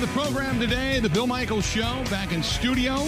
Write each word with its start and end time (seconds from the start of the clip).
The 0.00 0.06
program 0.06 0.58
today, 0.58 0.98
the 0.98 1.10
Bill 1.10 1.26
Michaels 1.26 1.66
Show, 1.66 2.02
back 2.08 2.32
in 2.32 2.42
studio. 2.42 3.06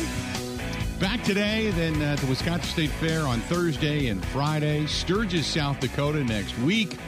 Back 1.00 1.24
today, 1.24 1.70
then 1.70 2.02
at 2.02 2.18
the 2.18 2.26
Wisconsin 2.26 2.68
State 2.68 2.90
Fair 2.90 3.22
on 3.22 3.40
Thursday 3.40 4.08
and 4.08 4.22
Friday. 4.26 4.84
Sturgis, 4.84 5.46
South 5.46 5.80
Dakota 5.80 6.22
next 6.22 6.58
week. 6.58 6.98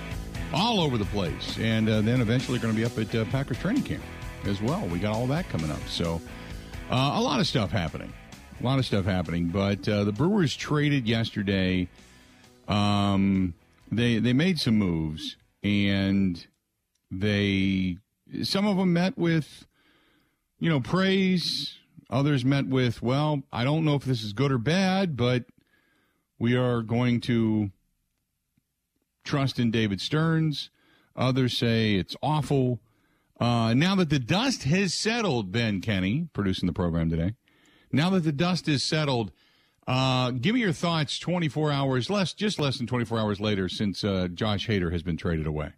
All 0.54 0.80
over 0.80 0.96
the 0.96 1.04
place. 1.04 1.58
And 1.58 1.86
uh, 1.90 2.00
then 2.00 2.22
eventually 2.22 2.58
going 2.58 2.72
to 2.72 2.80
be 2.80 2.86
up 2.86 2.96
at 2.98 3.14
uh, 3.14 3.26
Packers 3.26 3.58
training 3.58 3.82
camp 3.82 4.02
as 4.46 4.62
well. 4.62 4.86
We 4.86 4.98
got 4.98 5.14
all 5.14 5.26
that 5.26 5.50
coming 5.50 5.70
up. 5.70 5.86
So 5.86 6.18
uh, 6.90 7.12
a 7.16 7.20
lot 7.20 7.40
of 7.40 7.46
stuff 7.46 7.70
happening. 7.70 8.10
A 8.60 8.64
lot 8.64 8.78
of 8.78 8.86
stuff 8.86 9.04
happening. 9.04 9.48
But 9.48 9.86
uh, 9.86 10.04
the 10.04 10.12
Brewers 10.12 10.56
traded 10.56 11.06
yesterday. 11.06 11.88
Um, 12.68 13.52
they, 13.92 14.18
they 14.18 14.32
made 14.32 14.58
some 14.58 14.76
moves, 14.76 15.36
and 15.62 16.42
they 17.10 17.98
some 18.42 18.66
of 18.66 18.76
them 18.76 18.92
met 18.92 19.16
with, 19.16 19.66
you 20.64 20.70
know, 20.70 20.80
praise. 20.80 21.76
Others 22.08 22.42
met 22.42 22.66
with, 22.66 23.02
well, 23.02 23.42
I 23.52 23.64
don't 23.64 23.84
know 23.84 23.96
if 23.96 24.04
this 24.04 24.22
is 24.22 24.32
good 24.32 24.50
or 24.50 24.56
bad, 24.56 25.14
but 25.14 25.44
we 26.38 26.56
are 26.56 26.80
going 26.80 27.20
to 27.22 27.70
trust 29.24 29.58
in 29.58 29.70
David 29.70 30.00
Stearns. 30.00 30.70
Others 31.16 31.58
say 31.58 31.96
it's 31.96 32.16
awful. 32.22 32.80
Uh, 33.38 33.74
now 33.74 33.94
that 33.96 34.08
the 34.08 34.18
dust 34.18 34.62
has 34.62 34.94
settled, 34.94 35.52
Ben 35.52 35.82
Kenny, 35.82 36.28
producing 36.32 36.66
the 36.66 36.72
program 36.72 37.10
today, 37.10 37.34
now 37.92 38.08
that 38.08 38.20
the 38.20 38.32
dust 38.32 38.66
is 38.66 38.82
settled, 38.82 39.32
uh, 39.86 40.30
give 40.30 40.54
me 40.54 40.62
your 40.62 40.72
thoughts 40.72 41.18
24 41.18 41.72
hours, 41.72 42.08
less, 42.08 42.32
just 42.32 42.58
less 42.58 42.78
than 42.78 42.86
24 42.86 43.18
hours 43.18 43.38
later 43.38 43.68
since 43.68 44.02
uh, 44.02 44.28
Josh 44.32 44.66
Hader 44.66 44.90
has 44.92 45.02
been 45.02 45.18
traded 45.18 45.46
away. 45.46 45.72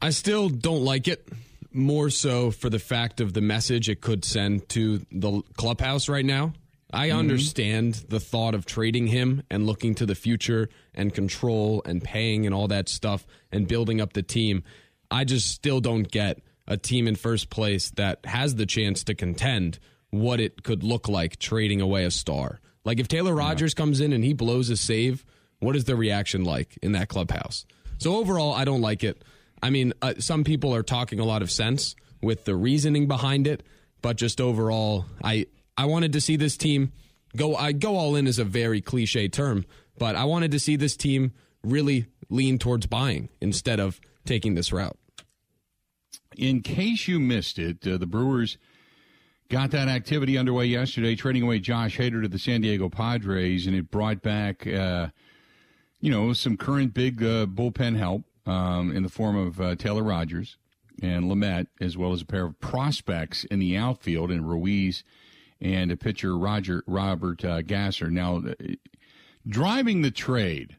I 0.00 0.08
still 0.08 0.48
don't 0.48 0.86
like 0.86 1.06
it 1.06 1.28
more 1.72 2.10
so 2.10 2.50
for 2.50 2.68
the 2.70 2.78
fact 2.78 3.20
of 3.20 3.32
the 3.32 3.40
message 3.40 3.88
it 3.88 4.00
could 4.00 4.24
send 4.24 4.68
to 4.70 5.04
the 5.10 5.42
clubhouse 5.56 6.08
right 6.08 6.24
now. 6.24 6.52
I 6.92 7.08
mm-hmm. 7.08 7.18
understand 7.18 7.94
the 8.08 8.20
thought 8.20 8.54
of 8.54 8.66
trading 8.66 9.06
him 9.06 9.42
and 9.50 9.66
looking 9.66 9.94
to 9.96 10.06
the 10.06 10.14
future 10.14 10.68
and 10.94 11.14
control 11.14 11.82
and 11.84 12.02
paying 12.02 12.46
and 12.46 12.54
all 12.54 12.68
that 12.68 12.88
stuff 12.88 13.26
and 13.52 13.68
building 13.68 14.00
up 14.00 14.12
the 14.12 14.22
team. 14.22 14.64
I 15.10 15.24
just 15.24 15.50
still 15.50 15.80
don't 15.80 16.10
get 16.10 16.40
a 16.66 16.76
team 16.76 17.06
in 17.06 17.16
first 17.16 17.50
place 17.50 17.90
that 17.92 18.24
has 18.24 18.54
the 18.54 18.66
chance 18.66 19.04
to 19.04 19.14
contend 19.14 19.78
what 20.10 20.40
it 20.40 20.62
could 20.62 20.82
look 20.82 21.08
like 21.08 21.38
trading 21.38 21.80
away 21.80 22.04
a 22.04 22.10
star. 22.10 22.60
Like 22.84 22.98
if 22.98 23.08
Taylor 23.08 23.34
Rogers 23.34 23.74
yeah. 23.76 23.82
comes 23.82 24.00
in 24.00 24.12
and 24.12 24.24
he 24.24 24.32
blows 24.32 24.70
a 24.70 24.76
save, 24.76 25.24
what 25.58 25.76
is 25.76 25.84
the 25.84 25.96
reaction 25.96 26.44
like 26.44 26.78
in 26.82 26.92
that 26.92 27.08
clubhouse? 27.08 27.66
So 27.98 28.16
overall, 28.16 28.54
I 28.54 28.64
don't 28.64 28.80
like 28.80 29.04
it. 29.04 29.22
I 29.62 29.70
mean, 29.70 29.92
uh, 30.00 30.14
some 30.18 30.44
people 30.44 30.74
are 30.74 30.82
talking 30.82 31.20
a 31.20 31.24
lot 31.24 31.42
of 31.42 31.50
sense 31.50 31.94
with 32.22 32.44
the 32.44 32.56
reasoning 32.56 33.08
behind 33.08 33.46
it, 33.46 33.62
but 34.02 34.16
just 34.16 34.40
overall, 34.40 35.06
I 35.22 35.46
I 35.76 35.86
wanted 35.86 36.12
to 36.14 36.20
see 36.20 36.36
this 36.36 36.56
team 36.56 36.92
go. 37.36 37.56
I 37.56 37.72
go 37.72 37.96
all 37.96 38.16
in 38.16 38.26
is 38.26 38.38
a 38.38 38.44
very 38.44 38.80
cliche 38.80 39.28
term, 39.28 39.64
but 39.98 40.16
I 40.16 40.24
wanted 40.24 40.50
to 40.52 40.58
see 40.58 40.76
this 40.76 40.96
team 40.96 41.32
really 41.62 42.06
lean 42.28 42.58
towards 42.58 42.86
buying 42.86 43.28
instead 43.40 43.80
of 43.80 44.00
taking 44.24 44.54
this 44.54 44.72
route. 44.72 44.96
In 46.36 46.62
case 46.62 47.08
you 47.08 47.20
missed 47.20 47.58
it, 47.58 47.86
uh, 47.86 47.98
the 47.98 48.06
Brewers 48.06 48.56
got 49.48 49.72
that 49.72 49.88
activity 49.88 50.38
underway 50.38 50.66
yesterday, 50.66 51.16
trading 51.16 51.42
away 51.42 51.58
Josh 51.58 51.98
Hader 51.98 52.22
to 52.22 52.28
the 52.28 52.38
San 52.38 52.60
Diego 52.60 52.88
Padres, 52.88 53.66
and 53.66 53.74
it 53.76 53.90
brought 53.90 54.22
back, 54.22 54.66
uh, 54.66 55.08
you 56.00 56.10
know, 56.10 56.32
some 56.32 56.56
current 56.56 56.94
big 56.94 57.22
uh, 57.22 57.46
bullpen 57.46 57.96
help 57.96 58.22
um, 58.46 58.94
in 58.94 59.02
the 59.02 59.08
form 59.08 59.36
of 59.36 59.60
uh, 59.60 59.74
Taylor 59.76 60.02
Rogers 60.02 60.56
and 61.02 61.30
Lamet, 61.30 61.66
as 61.80 61.96
well 61.96 62.12
as 62.12 62.22
a 62.22 62.26
pair 62.26 62.44
of 62.44 62.60
prospects 62.60 63.44
in 63.44 63.58
the 63.58 63.76
outfield 63.76 64.30
in 64.30 64.44
Ruiz 64.44 65.04
and 65.60 65.90
a 65.90 65.96
pitcher 65.96 66.36
Roger 66.36 66.82
Robert 66.86 67.44
uh, 67.44 67.62
Gasser. 67.62 68.10
Now, 68.10 68.38
uh, 68.38 68.54
driving 69.46 70.02
the 70.02 70.10
trade 70.10 70.76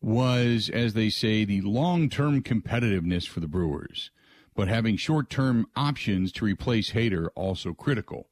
was, 0.00 0.68
as 0.68 0.92
they 0.92 1.08
say, 1.08 1.44
the 1.44 1.62
long-term 1.62 2.42
competitiveness 2.42 3.26
for 3.26 3.40
the 3.40 3.48
Brewers, 3.48 4.10
but 4.54 4.68
having 4.68 4.96
short-term 4.96 5.66
options 5.74 6.30
to 6.32 6.44
replace 6.44 6.90
Hader 6.90 7.28
also 7.34 7.72
critical. 7.72 8.28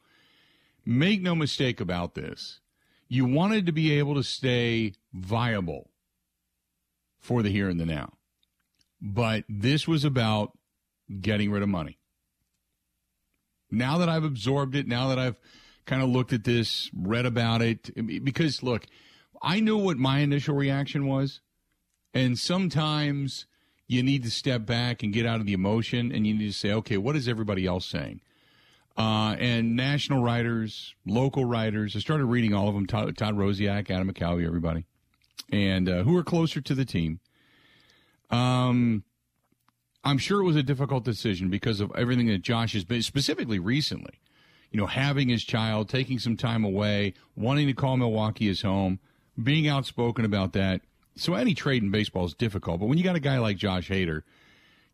Make 0.84 1.22
no 1.22 1.34
mistake 1.34 1.81
about 1.81 2.15
this. 2.15 2.61
You 3.09 3.25
wanted 3.25 3.67
to 3.67 3.72
be 3.72 3.93
able 3.99 4.15
to 4.15 4.22
stay 4.22 4.95
viable 5.12 5.91
for 7.22 7.43
the 7.43 7.50
here 7.50 7.69
and 7.69 7.81
the 7.81 7.87
now. 7.87 8.12
But 9.00 9.44
this 9.49 9.88
was 9.88 10.05
about 10.05 10.56
getting 11.21 11.50
rid 11.50 11.62
of 11.62 11.69
money. 11.69 11.99
Now 13.71 13.99
that 13.99 14.09
I've 14.09 14.25
absorbed 14.25 14.75
it, 14.75 14.87
now 14.87 15.09
that 15.09 15.19
I've 15.19 15.37
kind 15.87 16.03
of 16.03 16.10
looked 16.10 16.33
at 16.33 16.44
this, 16.44 16.91
read 16.94 17.25
about 17.25 17.62
it, 17.62 17.91
because 18.25 18.62
look, 18.62 18.87
I 19.41 19.60
knew 19.60 19.78
what 19.78 19.97
my 19.97 20.19
initial 20.19 20.55
reaction 20.55 21.06
was. 21.06 21.41
And 22.15 22.38
sometimes 22.38 23.47
you 23.89 24.03
need 24.03 24.22
to 24.25 24.31
step 24.31 24.66
back 24.66 25.03
and 25.03 25.12
get 25.12 25.25
out 25.25 25.41
of 25.41 25.47
the 25.47 25.54
emotion 25.54 26.12
and 26.12 26.27
you 26.27 26.34
need 26.34 26.49
to 26.49 26.53
say, 26.53 26.72
okay, 26.72 26.99
what 26.99 27.16
is 27.16 27.27
everybody 27.27 27.66
else 27.66 27.87
saying? 27.87 28.21
Uh, 28.97 29.34
and 29.39 29.75
national 29.75 30.22
writers, 30.22 30.94
local 31.06 31.47
writers, 31.47 31.97
I 31.97 32.00
started 32.00 32.27
reading 32.27 32.53
all 32.53 32.69
of 32.69 32.75
them 32.75 32.87
Todd, 32.87 33.16
Todd 33.16 33.37
Rosiak, 33.37 33.91
Adam 33.91 34.12
McCalvy, 34.12 34.47
everybody 34.47 34.84
and 35.50 35.88
uh, 35.88 36.03
who 36.03 36.16
are 36.16 36.25
closer 36.25 36.60
to 36.60 36.75
the 36.75 36.84
team. 36.84 37.20
Um, 38.31 39.04
I'm 40.04 40.19
sure 40.19 40.41
it 40.41 40.44
was 40.44 40.56
a 40.56 40.62
difficult 40.62 41.04
decision 41.04 41.48
because 41.48 41.81
of 41.81 41.93
everything 41.94 42.26
that 42.28 42.43
Josh 42.43 42.72
has 42.72 42.84
been, 42.84 43.03
specifically 43.03 43.59
recently. 43.59 44.19
You 44.71 44.81
know, 44.81 44.87
having 44.87 45.28
his 45.28 45.44
child, 45.44 45.91
taking 45.91 46.19
some 46.19 46.37
time 46.37 46.65
away, 46.65 47.12
wanting 47.37 47.66
to 47.66 47.75
call 47.75 47.98
Milwaukee 47.98 48.47
his 48.47 48.62
home, 48.62 49.00
being 49.41 49.69
outspoken 49.69 50.25
about 50.25 50.54
that. 50.54 50.81
So 51.15 51.34
any 51.34 51.54
trade 51.54 51.82
in 51.82 51.91
baseball 51.91 52.25
is 52.25 52.32
difficult, 52.32 52.81
but 52.81 52.87
when 52.87 52.97
you 52.97 53.04
got 53.04 53.16
a 53.16 53.21
guy 53.21 53.38
like 53.38 53.59
Josh 53.59 53.91
Hader, 53.91 54.22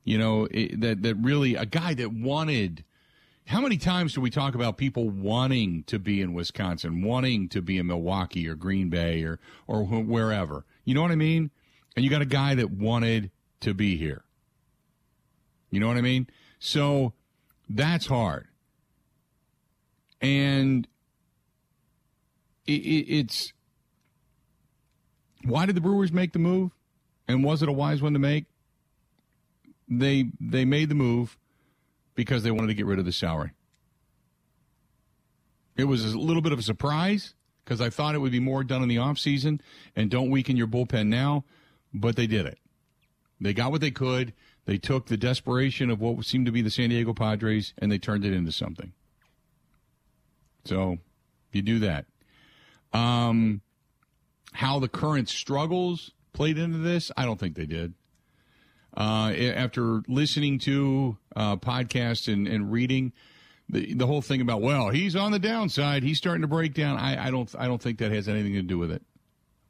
you 0.03 0.19
know 0.19 0.49
it, 0.51 0.81
that 0.81 1.03
that 1.03 1.15
really 1.17 1.55
a 1.55 1.65
guy 1.65 1.95
that 1.95 2.13
wanted 2.13 2.85
how 3.49 3.63
many 3.63 3.79
times 3.79 4.13
do 4.13 4.21
we 4.21 4.29
talk 4.29 4.55
about 4.55 4.77
people 4.77 5.09
wanting 5.09 5.83
to 5.85 5.99
be 5.99 6.21
in 6.21 6.35
Wisconsin, 6.35 7.03
wanting 7.03 7.49
to 7.49 7.63
be 7.63 7.79
in 7.79 7.87
Milwaukee 7.87 8.47
or 8.47 8.55
Green 8.55 8.91
Bay 8.91 9.23
or 9.23 9.41
or 9.67 9.85
wherever? 9.85 10.67
You 10.85 10.95
know 10.95 11.01
what 11.01 11.11
I 11.11 11.17
mean? 11.17 11.51
And 11.97 12.05
you 12.05 12.11
got 12.11 12.21
a 12.21 12.27
guy 12.27 12.55
that 12.57 12.71
wanted 12.71 13.31
to 13.61 13.73
be 13.73 13.97
here. 13.97 14.23
You 15.71 15.81
know 15.81 15.89
what 15.89 15.97
I 15.97 16.03
mean? 16.03 16.27
So 16.59 17.15
that's 17.71 18.07
hard. 18.07 18.49
And 20.21 20.87
it, 22.67 22.73
it, 22.73 23.11
it's 23.11 23.55
why 25.45 25.65
did 25.65 25.75
the 25.75 25.81
Brewers 25.81 26.13
make 26.13 26.35
the 26.35 26.39
move? 26.39 26.73
And 27.27 27.43
was 27.43 27.63
it 27.63 27.69
a 27.71 27.73
wise 27.73 28.03
one 28.03 28.13
to 28.13 28.19
make? 28.19 28.45
They 29.89 30.33
they 30.39 30.67
made 30.67 30.91
the 30.91 30.95
move 30.95 31.39
because 32.19 32.43
they 32.43 32.51
wanted 32.51 32.67
to 32.67 32.75
get 32.75 32.85
rid 32.85 32.99
of 32.99 33.05
the 33.05 33.13
salary. 33.13 33.53
It 35.77 35.85
was 35.85 36.05
a 36.05 36.19
little 36.19 36.43
bit 36.43 36.51
of 36.51 36.59
a 36.59 36.63
surprise 36.63 37.35
because 37.65 37.81
I 37.81 37.91
thought 37.91 38.17
it 38.17 38.19
would 38.19 38.33
be 38.33 38.41
more 38.41 38.65
done 38.65 38.83
in 38.83 38.89
the 38.89 38.97
offseason 38.97 39.61
and 39.95 40.11
don't 40.11 40.29
weaken 40.29 40.57
your 40.57 40.67
bullpen 40.67 41.07
now, 41.07 41.45
but 41.95 42.17
they 42.17 42.27
did 42.27 42.45
it. 42.45 42.59
They 43.41 43.55
got 43.55 43.71
what 43.71 43.81
they 43.81 43.93
could. 43.93 44.33
They 44.65 44.79
took 44.79 45.07
the 45.07 45.17
desperation 45.17 45.91
of 45.91 46.01
what 46.01 46.25
seemed 46.25 46.47
to 46.47 46.53
be 46.53 46.61
the 46.61 46.73
San 46.73 46.89
Diego 46.91 47.15
Padres 47.15 47.73
and 47.79 47.93
they 47.93 47.99
turned 47.99 48.25
it 48.25 48.33
into 48.33 48.51
something. 48.51 48.93
So 50.65 50.99
you 51.53 51.63
do 51.63 51.79
that. 51.79 52.07
Um, 52.93 53.61
how 54.55 54.81
the 54.81 54.89
current 54.89 55.29
struggles 55.29 56.11
played 56.33 56.59
into 56.59 56.79
this, 56.79 57.13
I 57.17 57.25
don't 57.25 57.39
think 57.39 57.55
they 57.55 57.67
did. 57.67 57.95
Uh, 58.97 59.31
after 59.55 60.03
listening 60.09 60.59
to 60.59 61.17
uh, 61.39 61.57
podcasts 61.57 62.31
and, 62.31 62.49
and 62.49 62.73
reading 62.73 63.13
the 63.69 63.95
the 63.95 64.07
whole 64.07 64.23
thing 64.23 64.41
about 64.41 64.61
well 64.61 64.91
he's 64.91 65.15
on 65.15 65.31
the 65.31 65.39
downside 65.39 66.03
he's 66.03 66.19
starting 66.19 66.43
to 66.43 66.49
break 66.49 66.75
down 66.75 66.99
I, 66.99 67.29
I 67.29 67.31
don't 67.31 67.55
I 67.57 67.67
don't 67.67 67.81
think 67.81 67.99
that 67.99 68.11
has 68.11 68.29
anything 68.29 68.55
to 68.55 68.63
do 68.63 68.77
with 68.77 68.91
it. 68.91 69.03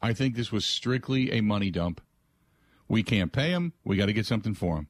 I 0.00 0.12
think 0.12 0.34
this 0.34 0.50
was 0.50 0.64
strictly 0.64 1.32
a 1.32 1.40
money 1.40 1.70
dump. 1.70 2.00
We 2.88 3.02
can't 3.02 3.32
pay 3.32 3.50
him. 3.50 3.74
We 3.84 3.96
got 3.96 4.06
to 4.06 4.12
get 4.12 4.26
something 4.26 4.54
for 4.54 4.78
him. 4.78 4.88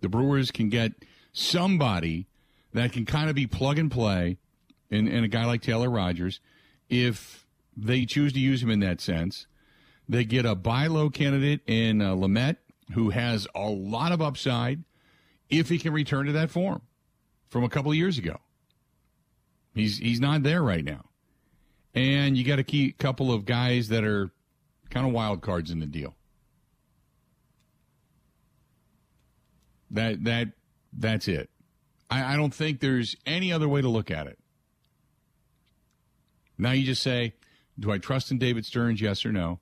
The 0.00 0.08
Brewers 0.08 0.50
can 0.50 0.70
get 0.70 0.92
somebody 1.32 2.26
that 2.72 2.92
can 2.92 3.04
kind 3.04 3.28
of 3.28 3.36
be 3.36 3.46
plug 3.46 3.78
and 3.78 3.90
play, 3.90 4.38
and, 4.90 5.06
and 5.06 5.24
a 5.24 5.28
guy 5.28 5.44
like 5.44 5.60
Taylor 5.60 5.90
Rogers, 5.90 6.40
if 6.88 7.46
they 7.76 8.06
choose 8.06 8.32
to 8.32 8.40
use 8.40 8.62
him 8.62 8.70
in 8.70 8.80
that 8.80 9.00
sense. 9.00 9.46
They 10.08 10.24
get 10.24 10.44
a 10.44 10.54
buy 10.54 10.86
low 10.86 11.10
candidate 11.10 11.60
in 11.66 12.00
uh, 12.02 12.14
Lamet, 12.14 12.56
who 12.92 13.10
has 13.10 13.46
a 13.54 13.68
lot 13.68 14.12
of 14.12 14.20
upside 14.20 14.82
if 15.48 15.68
he 15.68 15.78
can 15.78 15.92
return 15.92 16.26
to 16.26 16.32
that 16.32 16.50
form 16.50 16.82
from 17.48 17.64
a 17.64 17.68
couple 17.68 17.90
of 17.90 17.96
years 17.96 18.18
ago. 18.18 18.38
He's 19.74 19.98
he's 19.98 20.20
not 20.20 20.42
there 20.42 20.62
right 20.62 20.84
now, 20.84 21.04
and 21.94 22.36
you 22.36 22.44
got 22.44 22.58
a 22.58 22.64
key 22.64 22.92
couple 22.92 23.32
of 23.32 23.44
guys 23.44 23.88
that 23.88 24.04
are 24.04 24.30
kind 24.90 25.06
of 25.06 25.12
wild 25.12 25.42
cards 25.42 25.70
in 25.70 25.78
the 25.78 25.86
deal. 25.86 26.16
That 29.92 30.24
that 30.24 30.48
that's 30.92 31.28
it. 31.28 31.50
I, 32.10 32.34
I 32.34 32.36
don't 32.36 32.52
think 32.54 32.80
there's 32.80 33.16
any 33.26 33.52
other 33.52 33.68
way 33.68 33.80
to 33.80 33.88
look 33.88 34.10
at 34.10 34.26
it. 34.26 34.38
Now 36.58 36.72
you 36.72 36.84
just 36.84 37.02
say, 37.02 37.34
do 37.78 37.90
I 37.90 37.98
trust 37.98 38.30
in 38.30 38.38
David 38.38 38.66
Stearns? 38.66 39.00
Yes 39.00 39.24
or 39.24 39.32
no? 39.32 39.60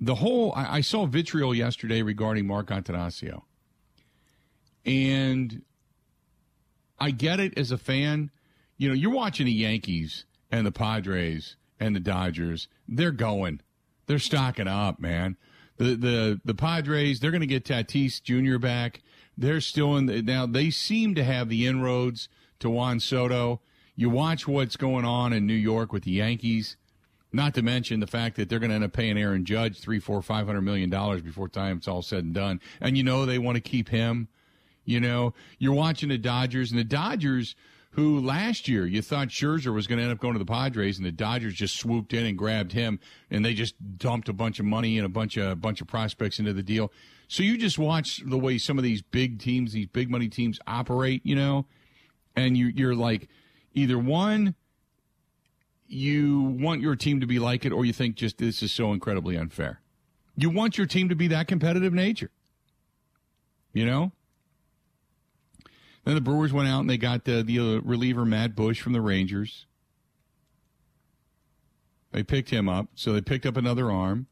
The 0.00 0.16
whole 0.16 0.52
I, 0.54 0.78
I 0.78 0.80
saw 0.80 1.06
vitriol 1.06 1.54
yesterday 1.54 2.02
regarding 2.02 2.46
Mark 2.46 2.68
Attanasio. 2.68 3.42
And 4.86 5.62
I 6.98 7.10
get 7.10 7.40
it 7.40 7.56
as 7.58 7.70
a 7.70 7.78
fan. 7.78 8.30
You 8.76 8.88
know, 8.88 8.94
you're 8.94 9.12
watching 9.12 9.46
the 9.46 9.52
Yankees 9.52 10.24
and 10.50 10.66
the 10.66 10.72
Padres 10.72 11.56
and 11.80 11.94
the 11.94 12.00
Dodgers. 12.00 12.68
They're 12.86 13.10
going. 13.10 13.60
They're 14.06 14.18
stocking 14.18 14.68
up, 14.68 14.98
man. 14.98 15.36
The 15.76 15.94
the 15.94 16.40
the 16.44 16.54
Padres, 16.54 17.20
they're 17.20 17.30
going 17.30 17.40
to 17.40 17.46
get 17.46 17.64
Tatis 17.64 18.22
Jr. 18.22 18.58
back. 18.58 19.02
They're 19.36 19.60
still 19.60 19.96
in 19.96 20.06
the, 20.06 20.22
now. 20.22 20.46
They 20.46 20.70
seem 20.70 21.14
to 21.14 21.22
have 21.22 21.48
the 21.48 21.66
inroads 21.66 22.28
to 22.60 22.70
Juan 22.70 22.98
Soto. 22.98 23.60
You 23.94 24.10
watch 24.10 24.48
what's 24.48 24.76
going 24.76 25.04
on 25.04 25.32
in 25.32 25.46
New 25.46 25.54
York 25.54 25.92
with 25.92 26.04
the 26.04 26.12
Yankees. 26.12 26.76
Not 27.32 27.54
to 27.54 27.62
mention 27.62 28.00
the 28.00 28.06
fact 28.06 28.36
that 28.36 28.48
they're 28.48 28.58
going 28.58 28.70
to 28.70 28.76
end 28.76 28.84
up 28.84 28.92
paying 28.92 29.18
Aaron 29.18 29.44
Judge 29.44 29.80
three, 29.80 29.98
four, 29.98 30.22
five 30.22 30.46
hundred 30.46 30.62
million 30.62 30.88
dollars 30.88 31.20
before 31.20 31.48
time 31.48 31.78
it's 31.78 31.88
all 31.88 32.02
said 32.02 32.24
and 32.24 32.34
done. 32.34 32.60
And 32.80 32.96
you 32.96 33.04
know 33.04 33.26
they 33.26 33.38
want 33.38 33.56
to 33.56 33.60
keep 33.60 33.90
him. 33.90 34.28
You 34.84 35.00
know, 35.00 35.34
you're 35.58 35.74
watching 35.74 36.08
the 36.08 36.16
Dodgers, 36.16 36.70
and 36.70 36.80
the 36.80 36.84
Dodgers, 36.84 37.54
who 37.90 38.18
last 38.20 38.68
year 38.68 38.86
you 38.86 39.02
thought 39.02 39.28
Scherzer 39.28 39.74
was 39.74 39.86
going 39.86 39.98
to 39.98 40.02
end 40.04 40.12
up 40.12 40.18
going 40.18 40.32
to 40.32 40.38
the 40.38 40.46
Padres, 40.46 40.96
and 40.96 41.06
the 41.06 41.12
Dodgers 41.12 41.52
just 41.52 41.76
swooped 41.76 42.14
in 42.14 42.24
and 42.24 42.38
grabbed 42.38 42.72
him, 42.72 42.98
and 43.30 43.44
they 43.44 43.52
just 43.52 43.74
dumped 43.98 44.30
a 44.30 44.32
bunch 44.32 44.58
of 44.58 44.64
money 44.64 44.96
and 44.96 45.04
a 45.04 45.10
bunch 45.10 45.36
of 45.36 45.50
a 45.50 45.56
bunch 45.56 45.82
of 45.82 45.86
prospects 45.86 46.38
into 46.38 46.54
the 46.54 46.62
deal. 46.62 46.90
So 47.28 47.42
you 47.42 47.58
just 47.58 47.78
watch 47.78 48.22
the 48.24 48.38
way 48.38 48.56
some 48.56 48.78
of 48.78 48.84
these 48.84 49.02
big 49.02 49.38
teams, 49.38 49.72
these 49.72 49.86
big 49.88 50.10
money 50.10 50.28
teams 50.28 50.58
operate, 50.66 51.20
you 51.24 51.36
know, 51.36 51.66
and 52.34 52.56
you 52.56 52.68
you're 52.68 52.94
like, 52.94 53.28
either 53.74 53.98
one, 53.98 54.54
you 55.88 56.42
want 56.42 56.80
your 56.80 56.94
team 56.96 57.20
to 57.20 57.26
be 57.26 57.38
like 57.38 57.64
it, 57.64 57.72
or 57.72 57.84
you 57.84 57.92
think 57.92 58.14
just 58.14 58.38
this 58.38 58.62
is 58.62 58.70
so 58.70 58.92
incredibly 58.92 59.36
unfair. 59.36 59.80
You 60.36 60.50
want 60.50 60.78
your 60.78 60.86
team 60.86 61.08
to 61.08 61.16
be 61.16 61.28
that 61.28 61.48
competitive 61.48 61.92
nature, 61.92 62.30
you 63.72 63.84
know. 63.84 64.12
Then 66.04 66.14
the 66.14 66.20
Brewers 66.20 66.52
went 66.52 66.68
out 66.68 66.80
and 66.80 66.88
they 66.88 66.96
got 66.96 67.24
the, 67.24 67.42
the 67.42 67.58
uh, 67.58 67.80
reliever 67.82 68.24
Matt 68.24 68.54
Bush 68.54 68.80
from 68.80 68.92
the 68.92 69.00
Rangers. 69.00 69.66
They 72.12 72.22
picked 72.22 72.50
him 72.50 72.68
up, 72.68 72.88
so 72.94 73.12
they 73.12 73.20
picked 73.20 73.44
up 73.44 73.56
another 73.56 73.90
arm. 73.90 74.26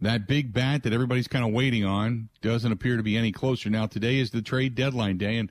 That 0.00 0.26
big 0.26 0.52
bat 0.52 0.82
that 0.82 0.92
everybody's 0.92 1.28
kind 1.28 1.44
of 1.44 1.52
waiting 1.52 1.84
on 1.84 2.28
doesn't 2.40 2.72
appear 2.72 2.96
to 2.96 3.02
be 3.02 3.16
any 3.16 3.32
closer. 3.32 3.70
Now, 3.70 3.86
today 3.86 4.18
is 4.18 4.30
the 4.30 4.42
trade 4.42 4.74
deadline 4.74 5.18
day, 5.18 5.36
and 5.36 5.50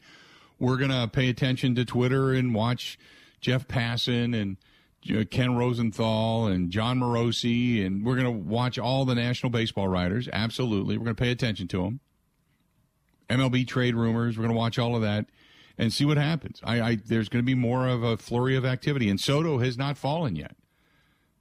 we're 0.59 0.77
going 0.77 0.91
to 0.91 1.07
pay 1.07 1.29
attention 1.29 1.75
to 1.75 1.86
Twitter 1.86 2.31
and 2.33 2.53
watch 2.53 2.97
Jeff 3.39 3.68
Passan 3.68 4.39
and 4.39 4.57
Uh, 5.09 5.23
Ken 5.29 5.55
Rosenthal 5.55 6.47
and 6.47 6.69
Jon 6.69 7.00
Morosi, 7.00 7.85
and 7.85 8.05
we're 8.05 8.15
going 8.15 8.25
to 8.25 8.31
watch 8.31 8.79
all 8.79 9.05
the 9.05 9.15
national 9.15 9.50
baseball 9.50 9.88
writers. 9.88 10.29
Absolutely. 10.31 10.97
We're 10.97 11.05
going 11.05 11.15
to 11.15 11.21
pay 11.21 11.31
attention 11.31 11.67
to 11.69 11.83
them. 11.83 12.00
MLB 13.29 13.67
trade 13.67 13.95
rumors. 13.95 14.38
We're 14.38 14.44
going 14.44 14.55
to 14.55 14.59
watch 14.59 14.79
all 14.79 14.95
of 14.95 15.01
that 15.01 15.25
and 15.77 15.91
see 15.91 16.05
what 16.05 16.17
happens. 16.17 16.61
I, 16.63 16.81
I 16.81 16.95
there's 16.95 17.29
going 17.29 17.44
to 17.44 17.45
be 17.45 17.55
more 17.55 17.88
of 17.88 18.03
a 18.03 18.17
flurry 18.17 18.55
of 18.55 18.65
activity, 18.65 19.09
and 19.09 19.19
Soto 19.19 19.59
has 19.59 19.77
not 19.77 19.97
fallen 19.97 20.35
yet. 20.35 20.55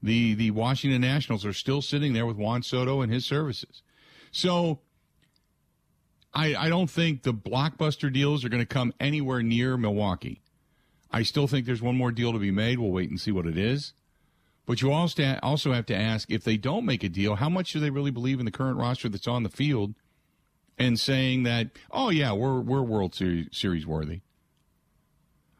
The 0.02 0.34
the 0.34 0.50
Washington 0.50 1.00
Nationals 1.00 1.44
are 1.44 1.52
still 1.52 1.82
sitting 1.82 2.12
there 2.12 2.26
with 2.26 2.36
Juan 2.36 2.62
Soto 2.62 3.00
and 3.00 3.12
his 3.12 3.24
services. 3.24 3.82
So 4.30 4.80
I 6.34 6.54
I 6.54 6.68
don't 6.68 6.90
think 6.90 7.22
the 7.22 7.34
blockbuster 7.34 8.12
deals 8.12 8.44
are 8.44 8.48
going 8.48 8.62
to 8.62 8.66
come 8.66 8.92
anywhere 8.98 9.42
near 9.42 9.76
Milwaukee. 9.76 10.42
I 11.12 11.22
still 11.22 11.46
think 11.46 11.66
there's 11.66 11.82
one 11.82 11.96
more 11.96 12.10
deal 12.10 12.32
to 12.32 12.38
be 12.38 12.50
made. 12.50 12.78
We'll 12.78 12.90
wait 12.90 13.10
and 13.10 13.20
see 13.20 13.32
what 13.32 13.46
it 13.46 13.58
is. 13.58 13.92
But 14.64 14.80
you 14.80 14.92
also 14.92 15.72
have 15.72 15.86
to 15.86 15.96
ask 15.96 16.30
if 16.30 16.44
they 16.44 16.56
don't 16.56 16.86
make 16.86 17.02
a 17.02 17.08
deal, 17.08 17.34
how 17.34 17.48
much 17.48 17.72
do 17.72 17.80
they 17.80 17.90
really 17.90 18.12
believe 18.12 18.38
in 18.38 18.44
the 18.44 18.52
current 18.52 18.78
roster 18.78 19.08
that's 19.08 19.26
on 19.26 19.42
the 19.42 19.48
field 19.48 19.94
and 20.78 20.98
saying 20.98 21.42
that, 21.42 21.70
oh 21.90 22.10
yeah, 22.10 22.32
we're 22.32 22.60
we're 22.60 22.82
World 22.82 23.14
Series, 23.14 23.86
worthy. 23.86 24.20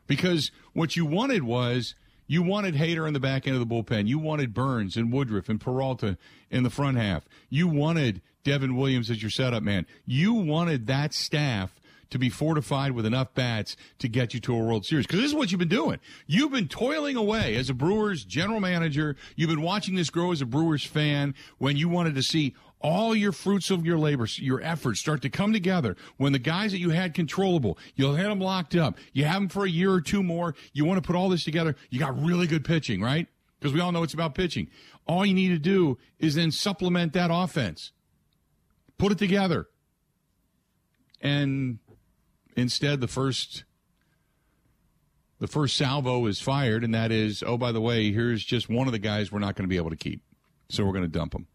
Because 0.07 0.51
what 0.73 0.97
you 0.97 1.05
wanted 1.05 1.43
was 1.43 1.95
you 2.27 2.43
wanted 2.43 2.77
Hader 2.77 3.07
in 3.07 3.13
the 3.13 3.21
back 3.21 3.47
end 3.47 3.57
of 3.57 3.69
the 3.69 3.75
bullpen. 3.75 4.07
You 4.07 4.19
wanted 4.19 4.55
Burns 4.55 4.97
and 4.97 5.13
Woodruff 5.13 5.49
and 5.49 5.61
Peralta 5.61 6.17
in 6.51 6.63
the 6.63 6.71
front 6.71 6.97
half. 6.97 7.25
You 7.51 7.67
wanted 7.67 8.23
Devin 8.45 8.77
Williams 8.77 9.11
as 9.11 9.21
your 9.21 9.31
setup 9.31 9.63
man. 9.63 9.87
You 10.07 10.33
wanted 10.33 10.87
that 10.87 11.13
staff 11.13 11.75
to 12.13 12.19
be 12.19 12.29
fortified 12.29 12.93
with 12.93 13.05
enough 13.05 13.35
bats 13.35 13.77
to 13.99 14.09
get 14.09 14.33
you 14.33 14.41
to 14.41 14.55
a 14.55 14.59
World 14.59 14.87
Series. 14.87 15.07
Because 15.07 15.21
this 15.21 15.31
is 15.31 15.35
what 15.35 15.51
you've 15.51 15.59
been 15.59 15.69
doing. 15.69 15.99
You've 16.27 16.53
been 16.53 16.69
toiling 16.69 17.17
away 17.17 17.57
as 17.57 17.69
a 17.69 17.75
Brewers 17.75 18.25
general 18.25 18.61
manager. 18.61 19.17
You've 19.35 19.51
been 19.51 19.63
watching 19.63 19.95
this 19.95 20.11
grow 20.11 20.33
as 20.33 20.41
a 20.41 20.47
Brewers 20.47 20.85
fan 20.85 21.35
when 21.59 21.77
you 21.77 21.89
wanted 21.89 22.15
to 22.15 22.23
see 22.23 22.55
all 22.83 23.15
your 23.15 23.33
fruits 23.33 23.71
of 23.71 23.87
your 23.87 23.99
labor, 23.99 24.27
your 24.37 24.61
efforts 24.61 25.01
start 25.01 25.23
to 25.23 25.31
come 25.31 25.53
together 25.53 25.97
when 26.17 26.33
the 26.33 26.39
guys 26.39 26.73
that 26.73 26.79
you 26.79 26.91
had 26.91 27.15
controllable, 27.15 27.79
you'll 27.95 28.17
have 28.17 28.29
them 28.29 28.41
locked 28.41 28.75
up. 28.75 28.99
You 29.13 29.25
have 29.25 29.37
them 29.37 29.49
for 29.49 29.65
a 29.65 29.71
year 29.71 29.93
or 29.93 30.01
two 30.01 30.23
more. 30.23 30.55
You 30.73 30.85
want 30.85 31.03
to 31.03 31.07
put 31.07 31.17
all 31.17 31.29
this 31.29 31.45
together. 31.45 31.77
You 31.91 31.99
got 31.99 32.21
really 32.21 32.47
good 32.47 32.65
pitching, 32.65 33.01
right? 33.01 33.29
Because 33.59 33.73
we 33.73 33.81
all 33.81 33.93
know 33.93 34.03
it's 34.03 34.15
about 34.15 34.35
pitching. 34.35 34.69
All 35.07 35.25
you 35.25 35.35
need 35.35 35.49
to 35.49 35.59
do 35.59 35.99
is 36.19 36.35
then 36.35 36.51
supplement 36.51 37.13
that 37.13 37.31
offense. 37.33 37.93
Put 38.99 39.13
it 39.13 39.19
together. 39.19 39.69
And 41.21 41.79
instead, 42.57 43.01
the 43.01 43.09
first 43.09 43.65
the 45.39 45.49
first 45.49 45.77
salvo 45.77 46.27
is 46.27 46.41
fired, 46.41 46.85
and 46.85 46.95
that 46.95 47.11
is, 47.11 47.43
oh, 47.45 47.59
by 47.59 47.73
the 47.73 47.81
way, 47.81 48.13
here's 48.13 48.45
just 48.45 48.69
one 48.69 48.87
of 48.87 48.93
the 48.93 49.01
guys 49.01 49.33
we're 49.33 49.41
not 49.41 49.57
going 49.57 49.65
to 49.65 49.69
be 49.69 49.77
able 49.77 49.91
to 49.91 49.97
keep. 49.97 50.23
So 50.69 50.85
we're 50.85 50.93
going 50.93 51.03
to 51.03 51.09
dump 51.09 51.35
him. 51.35 51.49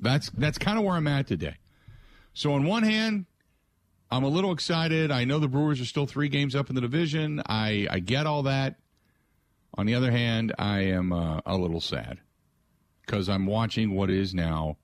That's 0.00 0.30
that's 0.30 0.56
kind 0.56 0.78
of 0.78 0.84
where 0.84 0.94
I'm 0.94 1.06
at 1.06 1.26
today. 1.26 1.56
So 2.32 2.54
on 2.54 2.64
one 2.64 2.82
hand, 2.82 3.26
I'm 4.10 4.24
a 4.24 4.28
little 4.28 4.52
excited. 4.52 5.10
I 5.10 5.24
know 5.24 5.38
the 5.38 5.48
Brewers 5.48 5.80
are 5.80 5.84
still 5.84 6.06
three 6.06 6.28
games 6.28 6.56
up 6.56 6.70
in 6.70 6.74
the 6.74 6.80
division. 6.80 7.42
I 7.46 7.86
I 7.90 7.98
get 7.98 8.26
all 8.26 8.44
that. 8.44 8.76
On 9.74 9.86
the 9.86 9.94
other 9.94 10.10
hand, 10.10 10.54
I 10.58 10.80
am 10.80 11.12
uh, 11.12 11.40
a 11.44 11.56
little 11.56 11.80
sad 11.80 12.20
because 13.04 13.28
I'm 13.28 13.46
watching 13.46 13.94
what 13.94 14.10
is 14.10 14.34
now 14.34 14.78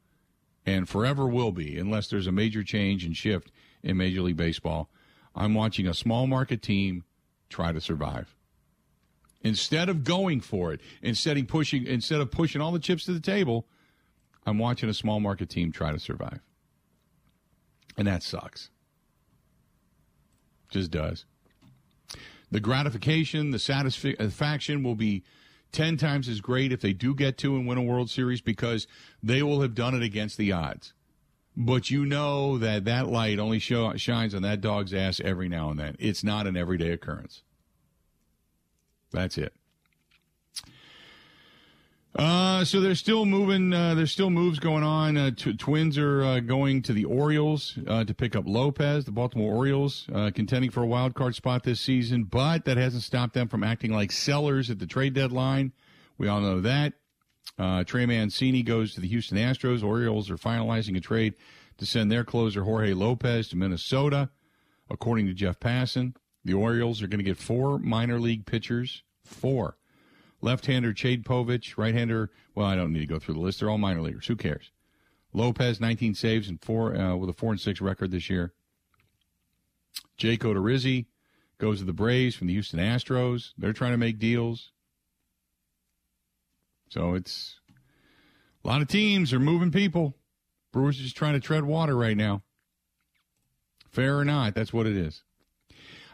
and 0.66 0.88
forever 0.88 1.26
will 1.26 1.52
be, 1.52 1.78
unless 1.78 2.08
there's 2.08 2.26
a 2.26 2.32
major 2.32 2.62
change 2.62 3.04
and 3.04 3.16
shift 3.16 3.50
in 3.86 3.96
Major 3.96 4.20
League 4.20 4.36
Baseball. 4.36 4.90
I'm 5.34 5.54
watching 5.54 5.86
a 5.86 5.94
small 5.94 6.26
market 6.26 6.60
team 6.60 7.04
try 7.48 7.72
to 7.72 7.80
survive. 7.80 8.34
Instead 9.42 9.88
of 9.88 10.02
going 10.02 10.40
for 10.40 10.72
it, 10.72 10.80
instead 11.02 11.38
of 11.38 11.46
pushing, 11.46 11.86
instead 11.86 12.20
of 12.20 12.30
pushing 12.30 12.60
all 12.60 12.72
the 12.72 12.80
chips 12.80 13.04
to 13.04 13.12
the 13.12 13.20
table, 13.20 13.66
I'm 14.44 14.58
watching 14.58 14.88
a 14.88 14.94
small 14.94 15.20
market 15.20 15.48
team 15.48 15.70
try 15.70 15.92
to 15.92 16.00
survive. 16.00 16.40
And 17.96 18.08
that 18.08 18.22
sucks. 18.22 18.70
Just 20.68 20.90
does. 20.90 21.24
The 22.50 22.60
gratification, 22.60 23.52
the 23.52 23.58
satisfaction 23.58 24.82
will 24.82 24.94
be 24.94 25.22
10 25.72 25.96
times 25.96 26.28
as 26.28 26.40
great 26.40 26.72
if 26.72 26.80
they 26.80 26.92
do 26.92 27.14
get 27.14 27.38
to 27.38 27.54
and 27.56 27.66
win 27.66 27.78
a 27.78 27.82
World 27.82 28.10
Series 28.10 28.40
because 28.40 28.86
they 29.22 29.42
will 29.42 29.60
have 29.60 29.74
done 29.74 29.94
it 29.94 30.02
against 30.02 30.38
the 30.38 30.52
odds. 30.52 30.92
But 31.56 31.90
you 31.90 32.04
know 32.04 32.58
that 32.58 32.84
that 32.84 33.08
light 33.08 33.38
only 33.38 33.58
show, 33.58 33.96
shines 33.96 34.34
on 34.34 34.42
that 34.42 34.60
dog's 34.60 34.92
ass 34.92 35.20
every 35.24 35.48
now 35.48 35.70
and 35.70 35.80
then. 35.80 35.96
It's 35.98 36.22
not 36.22 36.46
an 36.46 36.56
everyday 36.56 36.90
occurrence. 36.90 37.42
That's 39.10 39.38
it. 39.38 39.54
Uh, 42.18 42.64
so 42.64 42.80
they're 42.80 42.94
still 42.94 43.26
moving. 43.26 43.72
Uh, 43.74 43.94
there's 43.94 44.10
still 44.10 44.30
moves 44.30 44.58
going 44.58 44.82
on. 44.82 45.16
Uh, 45.18 45.30
t- 45.36 45.54
twins 45.54 45.98
are 45.98 46.22
uh, 46.22 46.40
going 46.40 46.80
to 46.80 46.94
the 46.94 47.04
Orioles 47.04 47.78
uh, 47.86 48.04
to 48.04 48.14
pick 48.14 48.34
up 48.34 48.44
Lopez. 48.46 49.04
The 49.04 49.10
Baltimore 49.10 49.54
Orioles 49.54 50.06
uh, 50.14 50.30
contending 50.34 50.70
for 50.70 50.82
a 50.82 50.86
wild 50.86 51.14
card 51.14 51.34
spot 51.34 51.62
this 51.64 51.80
season, 51.80 52.24
but 52.24 52.64
that 52.64 52.78
hasn't 52.78 53.02
stopped 53.02 53.34
them 53.34 53.48
from 53.48 53.62
acting 53.62 53.92
like 53.92 54.12
sellers 54.12 54.70
at 54.70 54.78
the 54.78 54.86
trade 54.86 55.12
deadline. 55.12 55.72
We 56.16 56.28
all 56.28 56.40
know 56.40 56.60
that. 56.62 56.94
Trey 57.58 58.06
Mancini 58.06 58.62
goes 58.62 58.94
to 58.94 59.00
the 59.00 59.08
Houston 59.08 59.38
Astros. 59.38 59.82
Orioles 59.82 60.30
are 60.30 60.36
finalizing 60.36 60.96
a 60.96 61.00
trade 61.00 61.34
to 61.78 61.86
send 61.86 62.10
their 62.10 62.24
closer 62.24 62.64
Jorge 62.64 62.92
Lopez 62.92 63.48
to 63.48 63.56
Minnesota, 63.56 64.30
according 64.90 65.26
to 65.26 65.34
Jeff 65.34 65.58
Passan. 65.60 66.14
The 66.44 66.54
Orioles 66.54 67.02
are 67.02 67.08
going 67.08 67.18
to 67.18 67.24
get 67.24 67.38
four 67.38 67.78
minor 67.78 68.20
league 68.20 68.46
pitchers. 68.46 69.02
Four 69.24 69.76
Left-hander 70.40 70.92
Cade 70.92 71.24
Povich, 71.24 71.76
right-hander. 71.76 72.30
Well, 72.54 72.66
I 72.66 72.76
don't 72.76 72.92
need 72.92 73.00
to 73.00 73.06
go 73.06 73.18
through 73.18 73.34
the 73.34 73.40
list. 73.40 73.60
They're 73.60 73.70
all 73.70 73.78
minor 73.78 74.02
leaguers. 74.02 74.26
Who 74.26 74.36
cares? 74.36 74.70
Lopez, 75.32 75.80
19 75.80 76.14
saves 76.14 76.48
and 76.48 76.62
four 76.62 76.96
uh, 76.96 77.16
with 77.16 77.28
a 77.28 77.32
four 77.32 77.50
and 77.50 77.60
six 77.60 77.80
record 77.80 78.10
this 78.10 78.30
year. 78.30 78.52
Jake 80.16 80.40
Odorizzi 80.40 81.06
goes 81.58 81.80
to 81.80 81.84
the 81.84 81.92
Braves 81.92 82.36
from 82.36 82.46
the 82.46 82.52
Houston 82.52 82.78
Astros. 82.78 83.52
They're 83.58 83.72
trying 83.72 83.92
to 83.92 83.98
make 83.98 84.18
deals. 84.18 84.72
So 86.88 87.14
it's 87.14 87.56
a 88.64 88.68
lot 88.68 88.82
of 88.82 88.88
teams 88.88 89.32
are 89.32 89.40
moving 89.40 89.70
people. 89.70 90.16
Brewers 90.72 90.98
just 90.98 91.16
trying 91.16 91.34
to 91.34 91.40
tread 91.40 91.64
water 91.64 91.96
right 91.96 92.16
now. 92.16 92.42
Fair 93.90 94.18
or 94.18 94.24
not, 94.24 94.54
that's 94.54 94.72
what 94.72 94.86
it 94.86 94.96
is. 94.96 95.22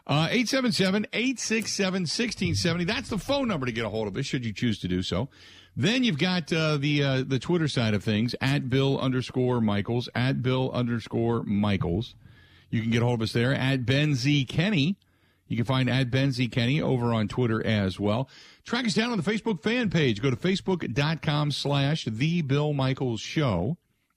Uh, 0.07 0.27
877 0.31 1.07
867 1.13 1.93
1670. 2.03 2.85
That's 2.85 3.09
the 3.09 3.19
phone 3.19 3.49
number 3.49 3.67
to 3.67 3.73
get 3.73 3.85
a 3.85 3.89
hold 3.89 4.09
of 4.09 4.17
us, 4.17 4.27
should 4.27 4.45
you 4.45 4.53
choose 4.53 4.79
to 4.81 4.89
do 4.89 5.03
so. 5.03 5.29
Then 5.77 6.05
you've 6.05 6.19
got 6.19 6.53
uh, 6.53 6.77
the 6.77 7.03
uh, 7.03 7.25
the 7.27 7.39
Twitter 7.39 7.69
side 7.69 7.95
of 7.95 8.05
things 8.05 8.35
at 8.41 8.69
Bill 8.69 8.99
underscore 8.99 9.61
Michaels 9.61 10.09
at 10.15 10.43
Bill 10.43 10.71
underscore 10.73 11.45
Michaels. 11.45 12.15
You 12.71 12.83
can 12.83 12.91
get 12.91 13.03
a 13.03 13.07
hold 13.07 13.21
of 13.21 13.23
us 13.23 13.33
there 13.33 13.55
at 13.55 13.87
Ben 13.87 14.15
Z 14.15 14.45
Kenny. 14.47 14.97
You 15.49 15.57
can 15.57 15.65
find 15.65 15.91
at 15.91 16.11
Ben 16.11 16.33
Z 16.33 16.49
Kenny 16.49 16.81
over 16.81 17.13
on 17.13 17.29
Twitter 17.29 17.65
as 17.67 18.01
well. 18.01 18.29
Track 18.65 18.87
us 18.87 18.95
down 18.95 19.11
on 19.11 19.19
the 19.19 19.31
Facebook 19.31 19.63
fan 19.63 19.91
page. 19.91 20.23
Go 20.23 20.31
to 20.31 20.37
facebook.com 20.37 21.51
slash 21.51 22.05
The 22.07 22.43
Bill 22.43 22.73
Michaels 22.73 23.21
Show. 23.21 23.77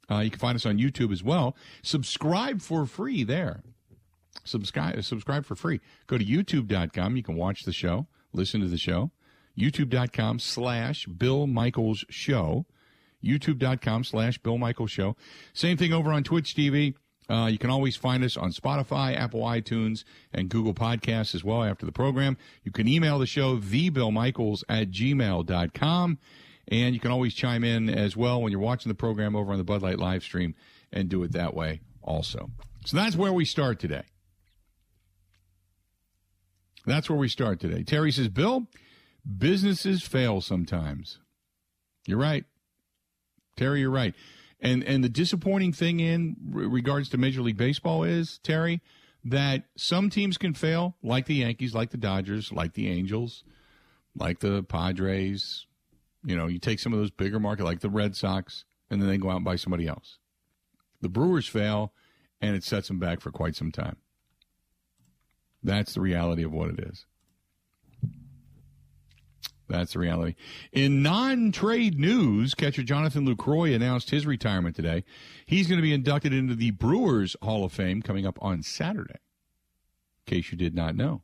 Uh, 0.09 0.19
you 0.19 0.29
can 0.29 0.39
find 0.39 0.55
us 0.55 0.65
on 0.65 0.77
YouTube 0.77 1.11
as 1.11 1.23
well. 1.23 1.55
Subscribe 1.81 2.61
for 2.61 2.85
free 2.85 3.23
there. 3.23 3.63
Subscribe, 4.43 5.03
subscribe 5.03 5.45
for 5.45 5.55
free. 5.55 5.79
Go 6.07 6.17
to 6.17 6.25
youtube.com. 6.25 7.17
You 7.17 7.23
can 7.23 7.35
watch 7.35 7.63
the 7.63 7.73
show, 7.73 8.07
listen 8.31 8.61
to 8.61 8.67
the 8.67 8.77
show. 8.77 9.11
YouTube.com 9.57 10.39
slash 10.39 11.05
Bill 11.05 11.47
Michaels 11.47 12.05
Show. 12.09 12.65
YouTube.com 13.23 14.03
slash 14.03 14.37
Bill 14.37 14.57
Michaels 14.57 14.91
Show. 14.91 15.15
Same 15.53 15.77
thing 15.77 15.93
over 15.93 16.11
on 16.11 16.23
Twitch 16.23 16.53
TV. 16.53 16.93
Uh, 17.29 17.47
you 17.51 17.57
can 17.57 17.69
always 17.69 17.95
find 17.95 18.23
us 18.23 18.37
on 18.37 18.51
Spotify, 18.51 19.15
Apple 19.15 19.41
iTunes, 19.41 20.03
and 20.31 20.49
Google 20.49 20.73
Podcasts 20.73 21.33
as 21.33 21.43
well 21.43 21.63
after 21.63 21.85
the 21.85 21.91
program. 21.91 22.37
You 22.63 22.71
can 22.71 22.87
email 22.87 23.17
the 23.17 23.25
show, 23.25 23.57
thebillmichaels 23.57 24.63
at 24.69 24.91
gmail.com. 24.91 26.19
And 26.67 26.95
you 26.95 26.99
can 26.99 27.11
always 27.11 27.33
chime 27.33 27.63
in 27.63 27.89
as 27.89 28.17
well 28.17 28.41
when 28.41 28.51
you're 28.51 28.59
watching 28.59 28.89
the 28.89 28.95
program 28.95 29.35
over 29.35 29.51
on 29.51 29.57
the 29.57 29.63
Bud 29.63 29.81
Light 29.81 29.99
live 29.99 30.23
stream 30.23 30.55
and 30.91 31.09
do 31.09 31.21
it 31.23 31.31
that 31.33 31.53
way 31.53 31.81
also. 32.01 32.49
So 32.85 32.97
that's 32.97 33.15
where 33.15 33.33
we 33.33 33.45
start 33.45 33.79
today. 33.79 34.03
That's 36.85 37.09
where 37.09 37.17
we 37.17 37.29
start 37.29 37.59
today. 37.59 37.83
Terry 37.83 38.11
says, 38.11 38.29
Bill, 38.29 38.67
businesses 39.37 40.03
fail 40.03 40.41
sometimes. 40.41 41.19
You're 42.07 42.19
right. 42.19 42.45
Terry, 43.55 43.79
you're 43.79 43.89
right. 43.89 44.13
And 44.65 44.83
and 44.83 45.03
the 45.03 45.09
disappointing 45.09 45.73
thing 45.73 45.99
in 45.99 46.35
regards 46.49 47.09
to 47.09 47.19
Major 47.19 47.43
League 47.43 47.55
Baseball 47.55 48.03
is, 48.03 48.39
Terry, 48.39 48.81
that 49.23 49.65
some 49.77 50.09
teams 50.09 50.37
can 50.37 50.55
fail, 50.55 50.95
like 51.03 51.27
the 51.27 51.35
Yankees, 51.35 51.75
like 51.75 51.91
the 51.91 51.97
Dodgers, 51.97 52.51
like 52.51 52.73
the 52.73 52.89
Angels, 52.89 53.43
like 54.17 54.39
the 54.39 54.63
Padres. 54.63 55.67
You 56.25 56.35
know, 56.35 56.47
you 56.47 56.57
take 56.57 56.79
some 56.79 56.93
of 56.93 56.99
those 56.99 57.11
bigger 57.11 57.39
market, 57.39 57.63
like 57.63 57.81
the 57.81 57.91
Red 57.91 58.15
Sox, 58.15 58.65
and 58.89 58.99
then 58.99 59.07
they 59.07 59.17
go 59.17 59.29
out 59.29 59.35
and 59.35 59.45
buy 59.45 59.55
somebody 59.55 59.87
else. 59.87 60.17
The 60.99 61.09
Brewers 61.09 61.47
fail, 61.47 61.93
and 62.41 62.55
it 62.55 62.63
sets 62.63 62.87
them 62.87 62.97
back 62.97 63.21
for 63.21 63.29
quite 63.29 63.55
some 63.55 63.71
time. 63.71 63.97
That's 65.61 65.93
the 65.93 66.01
reality 66.01 66.43
of 66.43 66.51
what 66.51 66.71
it 66.71 66.79
is. 66.79 67.05
That's 69.67 69.93
the 69.93 69.99
reality. 69.99 70.35
In 70.71 71.01
non 71.01 71.51
trade 71.51 71.99
news, 71.99 72.53
catcher 72.53 72.83
Jonathan 72.83 73.27
Lucroy 73.27 73.75
announced 73.75 74.11
his 74.11 74.25
retirement 74.25 74.75
today. 74.75 75.03
He's 75.45 75.67
going 75.67 75.77
to 75.77 75.83
be 75.83 75.93
inducted 75.93 76.33
into 76.33 76.55
the 76.55 76.71
Brewers 76.71 77.35
Hall 77.41 77.65
of 77.65 77.71
Fame 77.71 78.01
coming 78.01 78.27
up 78.27 78.37
on 78.41 78.61
Saturday. 78.61 79.19
In 80.27 80.35
case 80.35 80.51
you 80.51 80.57
did 80.57 80.75
not 80.75 80.95
know. 80.95 81.21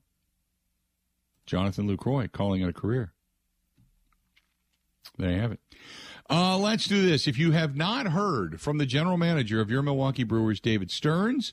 Jonathan 1.46 1.88
Lucroy 1.88 2.32
calling 2.32 2.62
it 2.62 2.70
a 2.70 2.74
career. 2.74 3.14
There 5.18 5.32
you 5.32 5.40
have 5.40 5.52
it. 5.52 5.60
Uh, 6.30 6.58
let's 6.58 6.86
do 6.86 7.06
this. 7.06 7.28
If 7.28 7.38
you 7.38 7.52
have 7.52 7.76
not 7.76 8.08
heard 8.08 8.62
from 8.62 8.78
the 8.78 8.86
general 8.86 9.18
manager 9.18 9.60
of 9.60 9.70
your 9.70 9.82
Milwaukee 9.82 10.24
Brewers, 10.24 10.60
David 10.60 10.90
Stearns, 10.90 11.52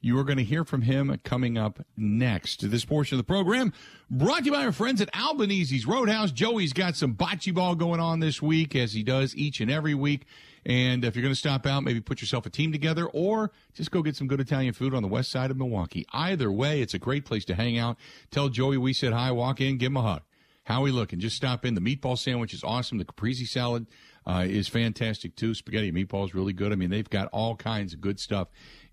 you 0.00 0.18
are 0.18 0.24
going 0.24 0.38
to 0.38 0.44
hear 0.44 0.64
from 0.64 0.82
him 0.82 1.18
coming 1.24 1.58
up 1.58 1.84
next. 1.96 2.70
This 2.70 2.84
portion 2.84 3.18
of 3.18 3.26
the 3.26 3.30
program 3.30 3.72
brought 4.10 4.40
to 4.40 4.44
you 4.44 4.52
by 4.52 4.64
our 4.64 4.72
friends 4.72 5.00
at 5.00 5.10
Albanese's 5.12 5.86
Roadhouse. 5.86 6.30
Joey's 6.30 6.72
got 6.72 6.94
some 6.94 7.14
bocce 7.14 7.52
ball 7.52 7.74
going 7.74 8.00
on 8.00 8.20
this 8.20 8.40
week, 8.40 8.76
as 8.76 8.92
he 8.92 9.02
does 9.02 9.34
each 9.34 9.60
and 9.60 9.70
every 9.70 9.94
week. 9.94 10.26
And 10.64 11.04
if 11.04 11.16
you're 11.16 11.22
going 11.22 11.34
to 11.34 11.38
stop 11.38 11.66
out, 11.66 11.82
maybe 11.82 12.00
put 12.00 12.20
yourself 12.20 12.46
a 12.46 12.50
team 12.50 12.72
together 12.72 13.06
or 13.06 13.50
just 13.74 13.90
go 13.90 14.02
get 14.02 14.16
some 14.16 14.28
good 14.28 14.40
Italian 14.40 14.74
food 14.74 14.94
on 14.94 15.02
the 15.02 15.08
west 15.08 15.30
side 15.30 15.50
of 15.50 15.56
Milwaukee. 15.56 16.06
Either 16.12 16.52
way, 16.52 16.80
it's 16.80 16.94
a 16.94 16.98
great 16.98 17.24
place 17.24 17.44
to 17.46 17.54
hang 17.54 17.78
out. 17.78 17.96
Tell 18.30 18.48
Joey 18.48 18.76
we 18.76 18.92
said 18.92 19.12
hi, 19.12 19.30
walk 19.32 19.60
in, 19.60 19.78
give 19.78 19.88
him 19.88 19.96
a 19.96 20.02
hug. 20.02 20.22
How 20.64 20.82
we 20.82 20.90
looking? 20.90 21.18
Just 21.18 21.36
stop 21.36 21.64
in. 21.64 21.74
The 21.74 21.80
meatball 21.80 22.18
sandwich 22.18 22.52
is 22.52 22.62
awesome. 22.62 22.98
The 22.98 23.06
caprese 23.06 23.46
salad 23.46 23.86
uh, 24.26 24.44
is 24.46 24.68
fantastic 24.68 25.34
too. 25.34 25.54
Spaghetti 25.54 25.88
and 25.88 25.96
meatballs 25.96 26.34
really 26.34 26.52
good. 26.52 26.72
I 26.72 26.74
mean, 26.74 26.90
they've 26.90 27.08
got 27.08 27.28
all 27.28 27.56
kinds 27.56 27.94
of 27.94 28.02
good 28.02 28.20
stuff 28.20 28.48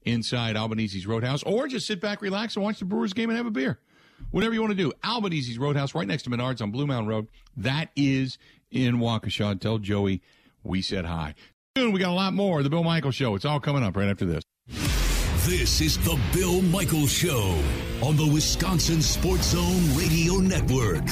inside 0.05 0.55
Albanese's 0.55 1.05
Roadhouse, 1.05 1.43
or 1.43 1.67
just 1.67 1.87
sit 1.87 1.99
back, 1.99 2.21
relax, 2.21 2.55
and 2.55 2.63
watch 2.63 2.79
the 2.79 2.85
Brewers 2.85 3.13
game 3.13 3.29
and 3.29 3.37
have 3.37 3.47
a 3.47 3.51
beer. 3.51 3.79
Whatever 4.31 4.53
you 4.53 4.61
want 4.61 4.71
to 4.71 4.77
do. 4.77 4.93
Albanese's 5.03 5.57
Roadhouse, 5.57 5.93
right 5.93 6.07
next 6.07 6.23
to 6.23 6.29
Menards 6.29 6.61
on 6.61 6.71
Blue 6.71 6.87
Mountain 6.87 7.07
Road. 7.07 7.27
That 7.57 7.89
is 7.95 8.37
in 8.71 8.97
Waukesha. 8.97 9.59
Tell 9.59 9.77
Joey 9.77 10.21
we 10.63 10.81
said 10.81 11.05
hi. 11.05 11.35
Soon 11.77 11.91
we 11.91 11.99
got 11.99 12.11
a 12.11 12.13
lot 12.13 12.33
more. 12.33 12.63
The 12.63 12.69
Bill 12.69 12.83
Michaels 12.83 13.15
Show. 13.15 13.35
It's 13.35 13.45
all 13.45 13.59
coming 13.59 13.83
up 13.83 13.95
right 13.97 14.07
after 14.07 14.25
this. 14.25 14.43
This 15.47 15.81
is 15.81 15.97
the 15.99 16.19
Bill 16.33 16.61
Michaels 16.61 17.11
Show 17.11 17.57
on 18.01 18.17
the 18.17 18.25
Wisconsin 18.25 19.01
Sports 19.01 19.51
Zone 19.51 19.95
Radio 19.95 20.35
Network. 20.35 21.05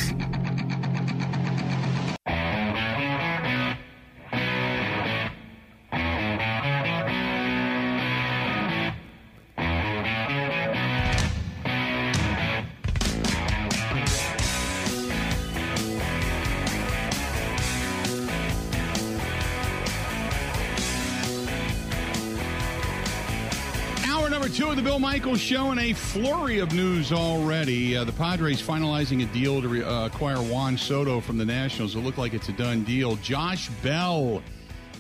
Two 24.50 24.70
of 24.70 24.76
the 24.76 24.82
Bill 24.82 25.00
Michaels 25.00 25.40
Show 25.40 25.72
and 25.72 25.80
a 25.80 25.94
flurry 25.94 26.60
of 26.60 26.74
news 26.74 27.12
already. 27.12 27.96
Uh, 27.96 28.04
the 28.04 28.12
Padres 28.12 28.62
finalizing 28.62 29.24
a 29.24 29.34
deal 29.34 29.62
to 29.62 29.68
re- 29.68 29.84
uh, 29.84 30.08
acquire 30.08 30.38
Juan 30.38 30.78
Soto 30.78 31.22
from 31.22 31.38
the 31.38 31.46
Nationals. 31.46 31.96
It 31.96 32.00
looked 32.00 32.18
like 32.18 32.34
it's 32.34 32.50
a 32.50 32.54
done 32.54 32.84
deal. 32.84 33.16
Josh 33.18 33.70
Bell 33.82 34.42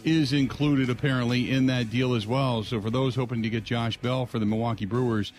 is 0.03 0.33
included 0.33 0.89
apparently 0.89 1.51
in 1.51 1.65
that 1.67 1.89
deal 1.89 2.13
as 2.13 2.25
well. 2.25 2.63
So 2.63 2.79
for 2.79 2.89
those 2.89 3.15
hoping 3.15 3.43
to 3.43 3.50
get 3.50 3.63
Josh 3.63 3.97
Bell 3.97 4.25
for 4.25 4.39
the 4.39 4.45
Milwaukee 4.45 4.85
Brewers, 4.85 5.33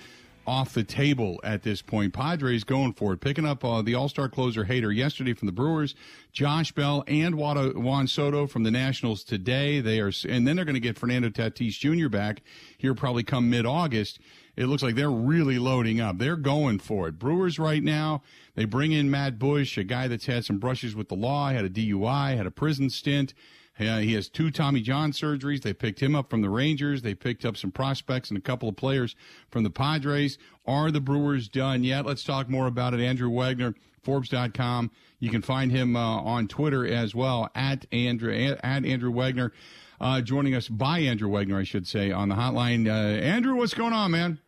off 0.47 0.75
the 0.75 0.85
table 0.85 1.41
at 1.43 1.63
this 1.63 1.83
point. 1.83 2.13
Padres 2.13 2.65
going 2.65 2.93
for 2.93 3.13
it, 3.13 3.21
picking 3.21 3.47
up 3.47 3.65
uh, 3.65 3.83
the 3.83 3.95
All 3.95 4.09
Star 4.09 4.29
closer 4.29 4.65
Hader 4.65 4.95
yesterday 4.95 5.33
from 5.33 5.47
the 5.47 5.53
Brewers, 5.53 5.95
Josh 6.33 6.73
Bell 6.73 7.05
and 7.07 7.35
Juan 7.37 8.07
Soto 8.07 8.47
from 8.47 8.63
the 8.63 8.71
Nationals 8.71 9.25
today. 9.25 9.81
They 9.81 10.01
are, 10.01 10.13
and 10.29 10.47
then 10.47 10.57
they're 10.57 10.65
going 10.65 10.75
to 10.75 10.81
get 10.81 10.99
Fernando 10.99 11.29
Tatis 11.31 11.79
Jr. 11.79 12.09
back 12.09 12.43
here 12.77 12.95
probably 12.95 13.23
come 13.23 13.49
mid 13.51 13.67
August. 13.67 14.19
It 14.57 14.67
looks 14.67 14.83
like 14.83 14.95
they're 14.95 15.11
really 15.11 15.59
loading 15.59 16.01
up. 16.01 16.19
They're 16.19 16.37
going 16.37 16.79
for 16.79 17.09
it. 17.09 17.19
Brewers 17.19 17.59
right 17.59 17.83
now, 17.83 18.23
they 18.55 18.65
bring 18.65 18.93
in 18.93 19.11
Matt 19.11 19.39
Bush, 19.39 19.77
a 19.77 19.85
guy 19.85 20.07
that's 20.07 20.27
had 20.27 20.45
some 20.45 20.59
brushes 20.59 20.95
with 20.95 21.09
the 21.09 21.17
law, 21.17 21.51
had 21.51 21.65
a 21.65 21.71
DUI, 21.71 22.37
had 22.37 22.47
a 22.47 22.53
prison 22.53 22.89
stint. 22.89 23.35
Uh, 23.79 23.99
he 23.99 24.13
has 24.15 24.29
two 24.29 24.51
Tommy 24.51 24.81
John 24.81 25.11
surgeries. 25.13 25.63
They 25.63 25.73
picked 25.73 26.01
him 26.01 26.15
up 26.15 26.31
from 26.31 26.43
the 26.43 26.51
Rangers. 26.51 27.03
They 27.03 27.15
picked 27.15 27.45
up 27.45 27.57
some 27.57 27.73
prospects 27.73 28.31
and 28.31 28.39
a 28.39 28.41
couple 28.41 28.69
of 28.69 28.77
players 28.77 29.17
from 29.51 29.65
the 29.65 29.71
Padres. 29.71 30.39
Are 30.67 30.91
the 30.91 31.01
Brewers 31.01 31.49
done 31.49 31.83
yet? 31.83 32.07
Let's 32.07 32.23
talk 32.23 32.49
more 32.49 32.67
about 32.67 32.95
it. 32.95 33.01
Andrew 33.01 33.31
Wagner, 33.31 33.75
Forbes.com. 34.03 34.91
You 35.19 35.31
can 35.31 35.43
find 35.43 35.73
him 35.73 35.97
uh, 35.97 36.01
on 36.01 36.47
Twitter 36.47 36.87
as 36.87 37.15
well 37.15 37.51
at 37.55 37.87
Andrew 37.91 38.33
at 38.33 38.65
Andrew 38.65 39.11
Wagner. 39.11 39.53
Uh, 40.01 40.21
joining 40.21 40.55
us 40.55 40.69
by 40.69 41.01
Andrew 41.01 41.29
Wagner, 41.29 41.59
I 41.59 41.65
should 41.65 41.87
say, 41.87 42.13
on 42.13 42.29
the 42.29 42.35
hotline. 42.35 42.87
Uh, 42.87 43.21
Andrew, 43.21 43.57
what's 43.57 43.75
going 43.75 43.93
on, 43.93 44.11
man? 44.11 44.39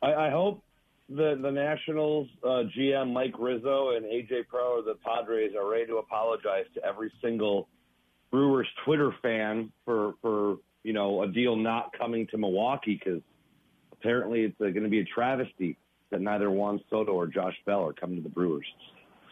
I, 0.00 0.14
I 0.14 0.30
hope 0.30 0.62
the 1.08 1.38
the 1.40 1.50
Nationals 1.50 2.28
uh, 2.42 2.64
GM 2.76 3.12
Mike 3.12 3.34
Rizzo 3.38 3.96
and 3.96 4.06
AJ 4.06 4.46
Preller, 4.52 4.84
the 4.84 4.96
Padres, 5.04 5.52
are 5.58 5.68
ready 5.68 5.86
to 5.86 5.96
apologize 5.96 6.64
to 6.74 6.84
every 6.84 7.12
single 7.20 7.68
Brewers 8.32 8.66
Twitter 8.84 9.14
fan 9.22 9.70
for 9.84 10.14
for 10.22 10.56
you 10.82 10.92
know 10.92 11.22
a 11.22 11.28
deal 11.28 11.54
not 11.54 11.96
coming 11.96 12.26
to 12.28 12.38
Milwaukee 12.38 13.00
because 13.02 13.20
apparently 13.92 14.40
it's 14.40 14.60
uh, 14.60 14.64
going 14.64 14.82
to 14.82 14.88
be 14.88 15.00
a 15.00 15.04
travesty 15.04 15.76
that 16.10 16.20
neither 16.20 16.50
Juan 16.50 16.80
Soto 16.90 17.12
or 17.12 17.26
Josh 17.26 17.54
Bell 17.64 17.86
are 17.86 17.92
coming 17.92 18.16
to 18.16 18.22
the 18.22 18.28
Brewers. 18.28 18.66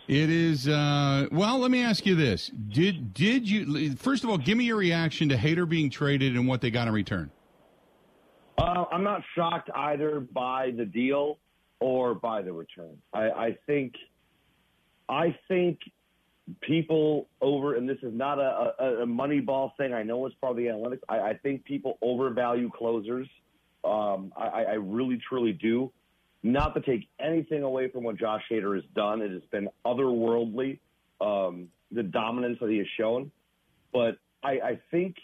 It 0.06 0.28
is 0.28 0.68
uh, 0.68 1.28
well. 1.32 1.58
Let 1.58 1.70
me 1.70 1.82
ask 1.82 2.04
you 2.04 2.14
this: 2.14 2.50
Did 2.68 3.14
did 3.14 3.48
you 3.48 3.96
first 3.96 4.22
of 4.22 4.30
all 4.30 4.38
give 4.38 4.58
me 4.58 4.64
your 4.64 4.76
reaction 4.76 5.30
to 5.30 5.36
Hader 5.36 5.68
being 5.68 5.88
traded 5.88 6.36
and 6.36 6.46
what 6.46 6.60
they 6.60 6.70
got 6.70 6.86
in 6.86 6.94
return? 6.94 7.30
Uh, 8.58 8.84
I'm 8.92 9.02
not 9.02 9.22
shocked 9.34 9.70
either 9.74 10.20
by 10.20 10.72
the 10.76 10.84
deal 10.84 11.38
or 11.78 12.14
by 12.14 12.42
the 12.42 12.52
return. 12.52 12.98
I, 13.14 13.30
I 13.30 13.58
think 13.66 13.94
I 15.08 15.36
think 15.48 15.78
people 16.60 17.28
over, 17.40 17.76
and 17.76 17.88
this 17.88 17.98
is 18.02 18.12
not 18.14 18.38
a, 18.38 18.72
a, 18.78 19.02
a 19.02 19.06
money 19.06 19.40
ball 19.40 19.72
thing. 19.76 19.92
I 19.92 20.02
know 20.02 20.26
it's 20.26 20.34
the 20.40 20.48
analytics. 20.48 21.00
I, 21.08 21.20
I 21.20 21.34
think 21.42 21.64
people 21.64 21.98
overvalue 22.02 22.70
closers 22.70 23.28
Um, 23.82 24.32
I, 24.36 24.64
I 24.64 24.74
really, 24.74 25.18
truly 25.28 25.52
do. 25.52 25.90
Not 26.42 26.74
to 26.74 26.80
take 26.80 27.08
anything 27.18 27.62
away 27.62 27.90
from 27.90 28.04
what 28.04 28.16
Josh 28.18 28.42
Hader 28.50 28.74
has 28.74 28.84
done. 28.94 29.22
It 29.22 29.30
has 29.30 29.42
been 29.50 29.68
otherworldly, 29.84 30.78
um, 31.20 31.68
the 31.90 32.02
dominance 32.02 32.58
that 32.60 32.70
he 32.70 32.78
has 32.78 32.86
shown. 32.98 33.30
But 33.92 34.18
I, 34.42 34.50
I 34.50 34.80
think 34.90 35.16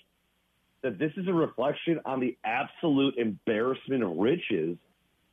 that 0.83 0.99
this 0.99 1.12
is 1.16 1.26
a 1.28 1.33
reflection 1.33 2.00
on 2.04 2.21
the 2.21 2.37
absolute 2.45 3.16
embarrassment 3.18 4.02
of 4.02 4.16
riches 4.16 4.76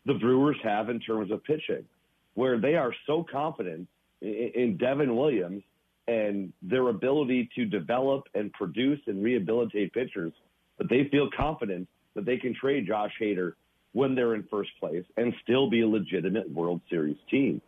the 0.06 0.14
Brewers 0.14 0.58
have 0.64 0.90
in 0.90 1.00
terms 1.00 1.32
of 1.32 1.44
pitching, 1.44 1.86
where 2.34 2.60
they 2.60 2.76
are 2.76 2.94
so 3.08 3.26
confident 3.30 3.88
in, 4.22 4.52
in 4.56 4.78
Devin 4.78 5.16
Williams 5.16 5.64
and 6.08 6.52
their 6.62 6.90
ability 6.90 7.50
to 7.56 7.66
develop 7.66 8.24
and 8.34 8.52
produce 8.54 9.00
and 9.08 9.24
rehabilitate 9.24 9.94
pitchers 9.94 10.34
that 10.78 10.90
they 10.90 11.08
feel 11.12 11.30
confident 11.36 11.88
that 12.16 12.26
they 12.26 12.38
can 12.38 12.54
trade 12.54 12.88
Josh 12.88 13.12
Hader 13.22 13.54
when 13.94 14.16
they're 14.16 14.36
in 14.36 14.44
first 14.50 14.72
place 14.80 15.06
and 15.18 15.34
still 15.44 15.70
be 15.70 15.82
a 15.82 15.88
legitimate 15.88 16.50
World 16.52 16.82
Series 16.90 17.18
team. 17.30 17.62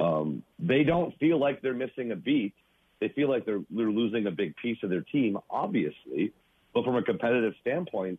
Um, 0.00 0.42
they 0.58 0.84
don't 0.84 1.16
feel 1.18 1.38
like 1.38 1.60
they're 1.60 1.74
missing 1.74 2.12
a 2.12 2.16
beat. 2.16 2.54
They 3.00 3.08
feel 3.08 3.28
like 3.28 3.44
they're 3.44 3.62
they're 3.70 3.90
losing 3.90 4.26
a 4.26 4.30
big 4.30 4.54
piece 4.56 4.78
of 4.82 4.90
their 4.90 5.02
team, 5.02 5.36
obviously. 5.50 6.32
But 6.72 6.84
from 6.84 6.96
a 6.96 7.02
competitive 7.02 7.52
standpoint, 7.60 8.18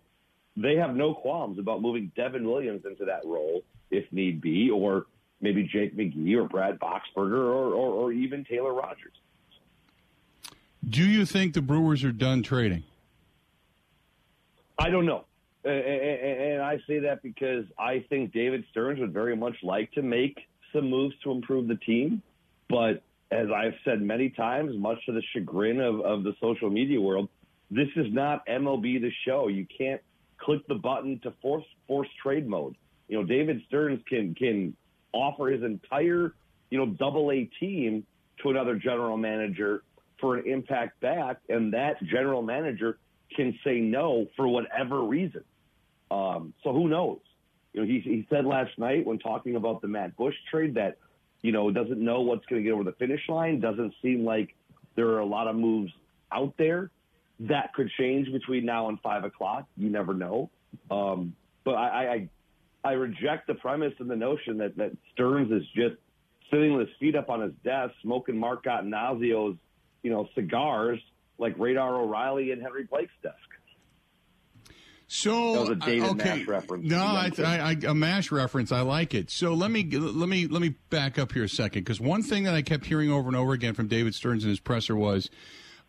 they 0.55 0.75
have 0.75 0.95
no 0.95 1.13
qualms 1.13 1.57
about 1.57 1.81
moving 1.81 2.11
Devin 2.15 2.47
Williams 2.47 2.83
into 2.85 3.05
that 3.05 3.25
role 3.25 3.63
if 3.89 4.11
need 4.11 4.41
be, 4.41 4.69
or 4.69 5.05
maybe 5.41 5.63
Jake 5.71 5.95
McGee 5.95 6.35
or 6.35 6.47
Brad 6.47 6.79
Boxberger 6.79 7.37
or, 7.37 7.73
or, 7.73 7.93
or 7.93 8.11
even 8.11 8.45
Taylor 8.45 8.73
Rogers. 8.73 9.13
Do 10.89 11.03
you 11.03 11.25
think 11.25 11.53
the 11.53 11.61
Brewers 11.61 12.03
are 12.03 12.11
done 12.11 12.43
trading? 12.43 12.83
I 14.77 14.89
don't 14.89 15.05
know. 15.05 15.25
And 15.63 16.61
I 16.61 16.77
say 16.87 16.99
that 16.99 17.23
because 17.23 17.65
I 17.79 18.03
think 18.09 18.33
David 18.33 18.65
Stearns 18.71 18.99
would 18.99 19.13
very 19.13 19.35
much 19.35 19.55
like 19.63 19.91
to 19.93 20.01
make 20.01 20.37
some 20.73 20.89
moves 20.89 21.15
to 21.23 21.31
improve 21.31 21.67
the 21.67 21.75
team. 21.75 22.21
But 22.69 23.01
as 23.31 23.47
I've 23.49 23.75
said 23.85 24.01
many 24.01 24.29
times, 24.29 24.75
much 24.77 24.97
to 25.05 25.13
the 25.13 25.21
chagrin 25.31 25.79
of, 25.79 26.01
of 26.01 26.23
the 26.23 26.33
social 26.41 26.69
media 26.69 26.99
world, 26.99 27.29
this 27.71 27.87
is 27.95 28.07
not 28.11 28.45
MLB 28.45 29.01
the 29.01 29.11
show. 29.25 29.47
You 29.47 29.65
can't 29.77 30.01
click 30.37 30.67
the 30.67 30.75
button 30.75 31.19
to 31.23 31.33
force 31.41 31.65
force 31.87 32.09
trade 32.21 32.47
mode. 32.47 32.75
You 33.07 33.19
know, 33.19 33.23
David 33.23 33.61
Stearns 33.67 34.01
can 34.07 34.35
can 34.35 34.75
offer 35.13 35.47
his 35.47 35.63
entire, 35.63 36.33
you 36.69 36.77
know, 36.77 36.87
double 36.87 37.31
A 37.31 37.45
team 37.59 38.05
to 38.41 38.49
another 38.49 38.75
general 38.75 39.17
manager 39.17 39.83
for 40.23 40.37
an 40.37 40.47
impact 40.49 41.01
back, 41.01 41.39
and 41.49 41.73
that 41.73 42.01
general 42.05 42.41
manager 42.41 42.97
can 43.35 43.59
say 43.61 43.81
no 43.81 44.25
for 44.37 44.47
whatever 44.47 45.03
reason. 45.03 45.43
Um, 46.09 46.53
so 46.63 46.71
who 46.71 46.87
knows? 46.87 47.19
You 47.73 47.81
know, 47.81 47.87
he, 47.87 47.99
he 47.99 48.25
said 48.29 48.45
last 48.45 48.71
night 48.77 49.05
when 49.05 49.19
talking 49.19 49.57
about 49.57 49.81
the 49.81 49.89
Matt 49.89 50.15
Bush 50.15 50.35
trade 50.49 50.75
that, 50.75 50.97
you 51.41 51.51
know, 51.51 51.69
doesn't 51.71 51.99
know 51.99 52.21
what's 52.21 52.45
going 52.45 52.61
to 52.61 52.63
get 52.63 52.73
over 52.73 52.85
the 52.85 52.93
finish 52.93 53.19
line. 53.27 53.59
Doesn't 53.59 53.93
seem 54.01 54.23
like 54.23 54.55
there 54.95 55.07
are 55.07 55.19
a 55.19 55.25
lot 55.25 55.47
of 55.47 55.57
moves 55.57 55.91
out 56.31 56.53
there. 56.57 56.89
That 57.41 57.73
could 57.73 57.89
change 57.99 58.31
between 58.31 58.63
now 58.65 58.87
and 58.87 59.01
five 59.01 59.25
o'clock. 59.25 59.65
You 59.75 59.89
never 59.89 60.13
know. 60.13 60.49
Um, 60.89 61.35
but 61.65 61.73
I, 61.73 62.29
I, 62.83 62.89
I 62.89 62.91
reject 62.93 63.47
the 63.47 63.55
premise 63.55 63.93
and 63.99 64.09
the 64.09 64.15
notion 64.15 64.57
that, 64.59 64.77
that 64.77 64.91
Stearns 65.11 65.51
is 65.51 65.67
just 65.75 65.95
sitting 66.49 66.77
with 66.77 66.87
his 66.87 66.95
feet 66.97 67.15
up 67.17 67.29
on 67.29 67.41
his 67.41 67.51
desk, 67.65 67.93
smoking 68.03 68.37
Mark 68.37 68.63
Attanasio's, 68.63 69.57
you 70.03 70.11
know, 70.11 70.27
cigars 70.35 70.99
like 71.39 71.57
Radar 71.57 71.95
O'Reilly 71.95 72.51
and 72.51 72.61
Henry 72.61 72.83
Blake's 72.83 73.13
desk. 73.23 73.37
So 75.07 75.53
that 75.53 75.59
was 75.59 75.69
a 75.69 75.75
dated 75.75 76.03
okay. 76.03 76.37
Mash 76.37 76.47
reference. 76.47 76.89
No, 76.89 76.97
I, 76.97 77.29
I, 77.37 77.43
I, 77.43 77.77
a 77.87 77.93
Mash 77.93 78.31
reference. 78.31 78.71
I 78.71 78.81
like 78.81 79.13
it. 79.13 79.29
So 79.29 79.53
let 79.53 79.69
me 79.69 79.83
let 79.83 80.27
me 80.27 80.47
let 80.47 80.61
me 80.61 80.69
back 80.89 81.19
up 81.19 81.31
here 81.33 81.43
a 81.43 81.49
second 81.49 81.83
because 81.83 82.01
one 82.01 82.23
thing 82.23 82.43
that 82.43 82.55
I 82.55 82.63
kept 82.63 82.85
hearing 82.85 83.11
over 83.11 83.27
and 83.27 83.37
over 83.37 83.53
again 83.53 83.75
from 83.75 83.87
David 83.87 84.15
Stearns 84.15 84.43
in 84.43 84.49
his 84.49 84.59
presser 84.59 84.95
was 84.95 85.29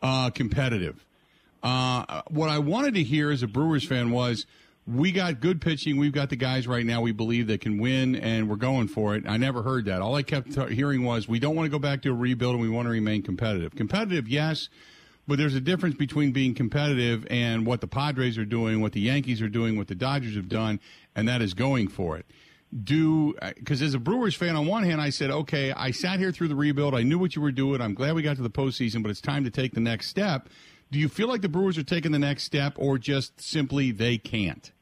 uh, 0.02 0.30
competitive. 0.30 1.06
Uh, 1.62 2.20
what 2.28 2.50
I 2.50 2.58
wanted 2.58 2.94
to 2.94 3.02
hear 3.02 3.30
as 3.30 3.42
a 3.42 3.46
Brewers 3.46 3.86
fan 3.86 4.10
was 4.10 4.44
we 4.86 5.12
got 5.12 5.40
good 5.40 5.60
pitching. 5.60 5.96
We've 5.96 6.12
got 6.12 6.28
the 6.28 6.36
guys 6.36 6.66
right 6.66 6.84
now 6.84 7.00
we 7.00 7.12
believe 7.12 7.46
that 7.46 7.60
can 7.60 7.78
win, 7.78 8.16
and 8.16 8.48
we're 8.48 8.56
going 8.56 8.88
for 8.88 9.14
it. 9.14 9.24
I 9.26 9.36
never 9.38 9.62
heard 9.62 9.86
that. 9.86 10.02
All 10.02 10.14
I 10.14 10.22
kept 10.22 10.52
t- 10.52 10.74
hearing 10.74 11.04
was 11.04 11.26
we 11.26 11.38
don't 11.38 11.56
want 11.56 11.66
to 11.66 11.70
go 11.70 11.78
back 11.78 12.02
to 12.02 12.10
a 12.10 12.14
rebuild 12.14 12.54
and 12.54 12.62
we 12.62 12.68
want 12.68 12.86
to 12.86 12.90
remain 12.90 13.22
competitive. 13.22 13.74
Competitive, 13.74 14.28
yes. 14.28 14.68
But 15.26 15.38
there's 15.38 15.54
a 15.54 15.60
difference 15.60 15.96
between 15.96 16.32
being 16.32 16.54
competitive 16.54 17.26
and 17.30 17.64
what 17.64 17.80
the 17.80 17.86
Padres 17.86 18.36
are 18.36 18.44
doing, 18.44 18.82
what 18.82 18.92
the 18.92 19.00
Yankees 19.00 19.40
are 19.40 19.48
doing, 19.48 19.78
what 19.78 19.88
the 19.88 19.94
Dodgers 19.94 20.36
have 20.36 20.50
done, 20.50 20.80
and 21.16 21.26
that 21.28 21.40
is 21.40 21.54
going 21.54 21.88
for 21.88 22.18
it. 22.18 22.26
Do 22.82 23.34
uh, 23.40 23.52
because 23.56 23.80
as 23.80 23.94
a 23.94 23.98
Brewers 23.98 24.34
fan, 24.34 24.54
on 24.54 24.66
one 24.66 24.82
hand, 24.82 25.00
I 25.00 25.10
said, 25.10 25.30
okay, 25.30 25.72
I 25.72 25.92
sat 25.92 26.18
here 26.18 26.32
through 26.32 26.48
the 26.48 26.56
rebuild. 26.56 26.94
I 26.94 27.04
knew 27.04 27.18
what 27.18 27.36
you 27.36 27.40
were 27.40 27.52
doing. 27.52 27.80
I'm 27.80 27.94
glad 27.94 28.16
we 28.16 28.22
got 28.22 28.36
to 28.36 28.42
the 28.42 28.50
postseason, 28.50 29.02
but 29.02 29.10
it's 29.10 29.20
time 29.20 29.44
to 29.44 29.50
take 29.50 29.72
the 29.72 29.80
next 29.80 30.08
step. 30.08 30.50
Do 30.90 30.98
you 30.98 31.08
feel 31.08 31.28
like 31.28 31.40
the 31.40 31.48
Brewers 31.48 31.78
are 31.78 31.84
taking 31.84 32.12
the 32.12 32.18
next 32.18 32.42
step, 32.42 32.74
or 32.76 32.98
just 32.98 33.40
simply 33.40 33.92
they 33.92 34.18
can't? 34.18 34.72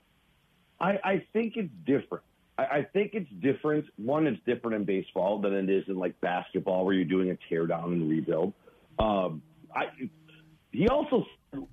I, 0.83 0.99
I 1.05 1.27
think 1.33 1.57
it's 1.57 1.73
different. 1.87 2.25
I, 2.59 2.63
I 2.63 2.87
think 2.93 3.13
it's 3.15 3.31
different. 3.41 3.87
One, 3.97 4.27
it's 4.27 4.41
different 4.45 4.77
in 4.77 4.85
baseball 4.85 5.41
than 5.41 5.55
it 5.55 5.71
is 5.71 5.85
in 5.89 5.97
like 5.97 6.21
basketball, 6.21 6.85
where 6.85 6.95
you're 6.95 7.05
doing 7.05 7.31
a 7.31 7.55
teardown 7.55 7.87
and 7.87 8.11
rebuild. 8.11 8.53
Um, 8.99 9.43
I 9.75 9.85
he 10.73 10.89
also, 10.89 11.27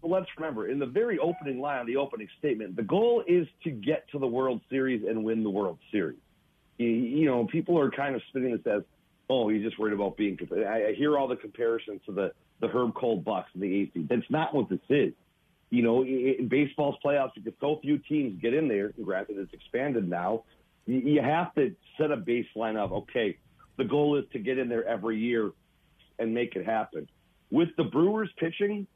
let's 0.03 0.27
remember, 0.37 0.67
in 0.67 0.77
the 0.77 0.85
very 0.85 1.17
opening 1.19 1.59
line, 1.59 1.85
the 1.85 1.95
opening 1.95 2.27
statement, 2.37 2.75
the 2.75 2.83
goal 2.83 3.23
is 3.27 3.47
to 3.63 3.71
get 3.71 4.09
to 4.11 4.19
the 4.19 4.27
World 4.27 4.61
Series 4.69 5.03
and 5.07 5.23
win 5.23 5.41
the 5.43 5.49
World 5.49 5.79
Series. 5.91 6.19
You, 6.77 7.25
know, 7.25 7.45
people 7.45 7.77
are 7.79 7.89
kind 7.89 8.15
of 8.15 8.21
spinning 8.29 8.51
this 8.51 8.65
as, 8.65 8.83
oh, 9.29 9.49
he's 9.49 9.63
just 9.63 9.79
worried 9.79 9.93
about 9.93 10.17
being. 10.17 10.37
I, 10.53 10.87
I 10.87 10.93
hear 10.93 11.17
all 11.17 11.27
the 11.27 11.35
comparisons 11.35 12.01
to 12.05 12.11
the 12.11 12.31
the 12.61 12.67
Herb 12.67 12.93
Kohl 12.93 13.17
Bucks 13.17 13.49
and 13.53 13.63
the 13.63 13.73
AC. 13.73 13.91
That's 14.09 14.29
not 14.29 14.53
what 14.53 14.67
this 14.67 14.79
is. 14.89 15.13
You 15.69 15.83
know, 15.83 16.03
in 16.03 16.47
baseball's 16.49 16.95
playoffs, 17.03 17.31
because 17.35 17.53
so 17.59 17.79
few 17.81 17.99
teams 17.99 18.41
get 18.41 18.53
in 18.53 18.67
there, 18.67 18.91
granted 19.03 19.37
it's 19.37 19.53
expanded 19.53 20.09
now, 20.09 20.43
you 20.87 21.21
have 21.21 21.53
to 21.55 21.75
set 21.97 22.11
a 22.11 22.17
baseline 22.17 22.75
of, 22.75 22.91
okay, 22.91 23.37
the 23.77 23.83
goal 23.83 24.17
is 24.17 24.25
to 24.33 24.39
get 24.39 24.57
in 24.57 24.67
there 24.67 24.85
every 24.85 25.19
year 25.19 25.51
and 26.17 26.33
make 26.33 26.55
it 26.55 26.65
happen 26.65 27.07
with 27.51 27.69
the 27.77 27.83
Brewers 27.83 28.29
pitching, 28.37 28.87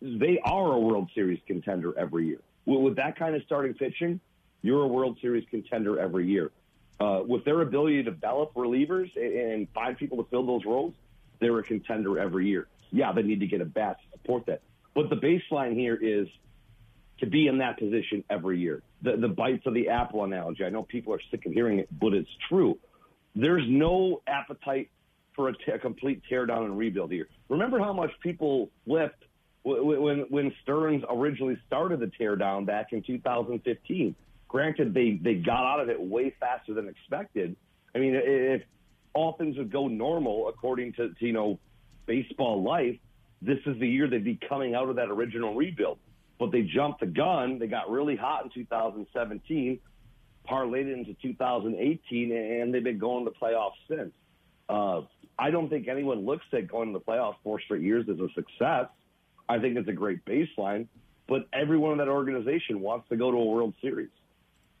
they 0.00 0.40
are 0.44 0.72
a 0.72 0.78
World 0.78 1.10
Series 1.14 1.40
contender 1.46 1.96
every 1.98 2.26
year. 2.26 2.40
With 2.66 2.96
that 2.96 3.18
kind 3.18 3.34
of 3.34 3.42
starting 3.44 3.74
pitching, 3.74 4.20
you're 4.62 4.82
a 4.82 4.88
World 4.88 5.18
Series 5.20 5.44
contender 5.50 5.98
every 5.98 6.26
year. 6.26 6.50
Uh, 6.98 7.22
with 7.26 7.44
their 7.44 7.62
ability 7.62 8.02
to 8.02 8.10
develop 8.10 8.52
relievers 8.54 9.10
and 9.16 9.66
find 9.72 9.96
people 9.96 10.22
to 10.22 10.28
fill 10.30 10.46
those 10.46 10.64
roles, 10.66 10.92
they're 11.40 11.58
a 11.58 11.62
contender 11.62 12.18
every 12.18 12.48
year. 12.48 12.66
Yeah, 12.90 13.12
they 13.12 13.22
need 13.22 13.40
to 13.40 13.46
get 13.46 13.60
a 13.60 13.64
bat 13.64 13.96
to 14.00 14.18
support 14.18 14.46
that. 14.46 14.60
But 14.94 15.10
the 15.10 15.16
baseline 15.16 15.74
here 15.74 15.94
is 15.94 16.26
to 17.20 17.26
be 17.26 17.46
in 17.46 17.58
that 17.58 17.78
position 17.78 18.24
every 18.30 18.58
year. 18.58 18.82
The, 19.02 19.16
the 19.16 19.28
bites 19.28 19.66
of 19.66 19.74
the 19.74 19.88
apple 19.88 20.24
analogy. 20.24 20.64
I 20.64 20.70
know 20.70 20.82
people 20.82 21.14
are 21.14 21.20
sick 21.30 21.46
of 21.46 21.52
hearing 21.52 21.78
it, 21.78 21.88
but 22.00 22.12
it's 22.12 22.30
true. 22.48 22.78
There's 23.34 23.64
no 23.68 24.22
appetite 24.26 24.90
for 25.36 25.48
a, 25.48 25.52
t- 25.52 25.72
a 25.72 25.78
complete 25.78 26.22
teardown 26.30 26.64
and 26.64 26.76
rebuild 26.76 27.12
here. 27.12 27.28
Remember 27.48 27.78
how 27.78 27.92
much 27.92 28.10
people 28.22 28.70
flipped 28.84 29.24
when 29.62 30.26
when 30.30 30.52
Stearns 30.62 31.04
originally 31.08 31.58
started 31.66 32.00
the 32.00 32.10
teardown 32.18 32.64
back 32.66 32.92
in 32.92 33.02
2015. 33.02 34.14
Granted, 34.48 34.94
they 34.94 35.20
they 35.22 35.34
got 35.34 35.64
out 35.64 35.80
of 35.80 35.90
it 35.90 36.00
way 36.00 36.34
faster 36.40 36.74
than 36.74 36.88
expected. 36.88 37.54
I 37.94 37.98
mean, 37.98 38.14
if 38.14 38.62
all 39.12 39.34
things 39.34 39.58
would 39.58 39.70
go 39.70 39.86
normal 39.86 40.48
according 40.48 40.94
to, 40.94 41.10
to 41.10 41.26
you 41.26 41.32
know 41.32 41.58
baseball 42.06 42.62
life, 42.62 42.96
this 43.42 43.58
is 43.66 43.78
the 43.78 43.88
year 43.88 44.08
they'd 44.08 44.24
be 44.24 44.38
coming 44.48 44.74
out 44.74 44.88
of 44.88 44.96
that 44.96 45.10
original 45.10 45.54
rebuild. 45.54 45.98
But 46.38 46.52
they 46.52 46.62
jumped 46.62 47.00
the 47.00 47.06
gun. 47.06 47.58
They 47.58 47.66
got 47.66 47.90
really 47.90 48.16
hot 48.16 48.44
in 48.44 48.50
2017, 48.50 49.78
parlayed 50.48 50.92
into 50.92 51.14
2018, 51.20 52.32
and 52.32 52.72
they've 52.72 52.82
been 52.82 52.98
going 52.98 53.26
to 53.26 53.30
playoffs 53.30 53.72
since. 53.88 54.12
Uh, 54.68 55.02
I 55.38 55.50
don't 55.50 55.68
think 55.68 55.88
anyone 55.88 56.24
looks 56.24 56.44
at 56.52 56.68
going 56.68 56.92
to 56.92 56.98
the 56.98 57.04
playoffs 57.04 57.36
four 57.42 57.60
straight 57.60 57.82
years 57.82 58.06
as 58.08 58.18
a 58.18 58.28
success. 58.34 58.86
I 59.48 59.58
think 59.58 59.76
it's 59.76 59.88
a 59.88 59.92
great 59.92 60.24
baseline, 60.24 60.86
but 61.28 61.48
everyone 61.52 61.92
in 61.92 61.98
that 61.98 62.08
organization 62.08 62.80
wants 62.80 63.08
to 63.08 63.16
go 63.16 63.30
to 63.30 63.36
a 63.36 63.44
World 63.44 63.74
Series. 63.82 64.10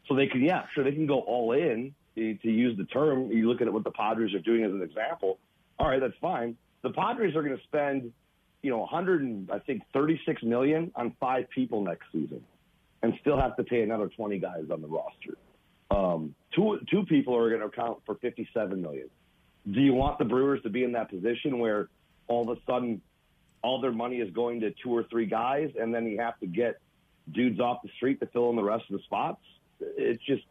So 0.06 0.14
they 0.14 0.26
can, 0.26 0.42
yeah, 0.42 0.64
sure, 0.74 0.84
they 0.84 0.92
can 0.92 1.06
go 1.06 1.20
all 1.20 1.52
in 1.52 1.94
to 2.16 2.36
use 2.42 2.76
the 2.76 2.84
term. 2.84 3.30
You 3.30 3.48
look 3.48 3.60
at 3.60 3.72
what 3.72 3.84
the 3.84 3.90
Padres 3.90 4.34
are 4.34 4.40
doing 4.40 4.64
as 4.64 4.72
an 4.72 4.82
example. 4.82 5.38
All 5.78 5.88
right, 5.88 6.00
that's 6.00 6.18
fine. 6.20 6.56
The 6.82 6.90
Padres 6.90 7.34
are 7.34 7.42
going 7.42 7.56
to 7.56 7.62
spend, 7.64 8.12
you 8.62 8.70
know, 8.70 8.78
100 8.78 9.22
and 9.22 9.50
I 9.50 9.58
think 9.58 9.82
36 9.92 10.42
million 10.42 10.92
on 10.94 11.14
five 11.18 11.48
people 11.50 11.82
next 11.82 12.04
season, 12.12 12.42
and 13.02 13.14
still 13.20 13.38
have 13.38 13.56
to 13.56 13.64
pay 13.64 13.82
another 13.82 14.08
20 14.08 14.38
guys 14.38 14.64
on 14.70 14.82
the 14.82 14.88
roster. 14.88 15.36
Um, 15.90 16.34
two 16.54 16.78
two 16.90 17.04
people 17.04 17.34
are 17.36 17.48
going 17.48 17.60
to 17.60 17.66
account 17.66 17.98
for 18.06 18.14
57 18.16 18.80
million 18.80 19.08
do 19.66 19.80
you 19.80 19.92
want 19.92 20.18
the 20.18 20.24
Brewers 20.24 20.62
to 20.62 20.70
be 20.70 20.84
in 20.84 20.92
that 20.92 21.10
position 21.10 21.58
where 21.58 21.88
all 22.28 22.50
of 22.50 22.56
a 22.56 22.60
sudden 22.66 23.00
all 23.62 23.80
their 23.80 23.92
money 23.92 24.16
is 24.16 24.32
going 24.32 24.60
to 24.60 24.72
two 24.82 24.90
or 24.90 25.04
three 25.10 25.26
guys, 25.26 25.70
and 25.78 25.94
then 25.94 26.06
you 26.06 26.18
have 26.18 26.38
to 26.40 26.46
get 26.46 26.80
dudes 27.32 27.60
off 27.60 27.82
the 27.82 27.90
street 27.96 28.20
to 28.20 28.26
fill 28.26 28.50
in 28.50 28.56
the 28.56 28.62
rest 28.62 28.84
of 28.90 28.96
the 28.96 29.02
spots? 29.04 29.40
It's 29.80 30.22
just 30.24 30.42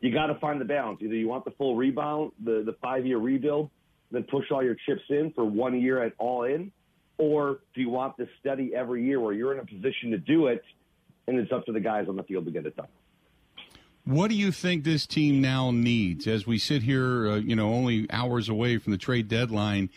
you 0.00 0.12
got 0.12 0.26
to 0.26 0.34
find 0.36 0.60
the 0.60 0.64
balance. 0.64 1.00
Either 1.02 1.14
you 1.14 1.28
want 1.28 1.44
the 1.44 1.50
full 1.52 1.76
rebound, 1.76 2.32
the 2.42 2.62
the 2.64 2.76
five 2.80 3.06
year 3.06 3.18
rebuild, 3.18 3.70
then 4.10 4.22
push 4.24 4.44
all 4.50 4.62
your 4.62 4.76
chips 4.86 5.02
in 5.08 5.32
for 5.34 5.44
one 5.44 5.80
year 5.80 6.02
at 6.02 6.12
all 6.18 6.44
in, 6.44 6.70
or 7.18 7.60
do 7.74 7.80
you 7.80 7.90
want 7.90 8.16
this 8.16 8.28
steady 8.40 8.74
every 8.74 9.04
year 9.04 9.20
where 9.20 9.32
you're 9.32 9.52
in 9.52 9.60
a 9.60 9.66
position 9.66 10.10
to 10.10 10.18
do 10.18 10.46
it, 10.46 10.62
and 11.26 11.38
it's 11.38 11.52
up 11.52 11.64
to 11.66 11.72
the 11.72 11.80
guys 11.80 12.06
on 12.08 12.16
the 12.16 12.22
field 12.22 12.44
to 12.46 12.50
get 12.50 12.66
it 12.66 12.76
done. 12.76 12.88
What 14.04 14.28
do 14.28 14.36
you 14.36 14.52
think 14.52 14.84
this 14.84 15.06
team 15.06 15.40
now 15.40 15.70
needs 15.70 16.26
as 16.26 16.46
we 16.46 16.58
sit 16.58 16.82
here, 16.82 17.26
uh, 17.26 17.36
you 17.36 17.56
know, 17.56 17.72
only 17.72 18.06
hours 18.10 18.50
away 18.50 18.76
from 18.76 18.92
the 18.92 18.98
trade 18.98 19.28
deadline? 19.28 19.88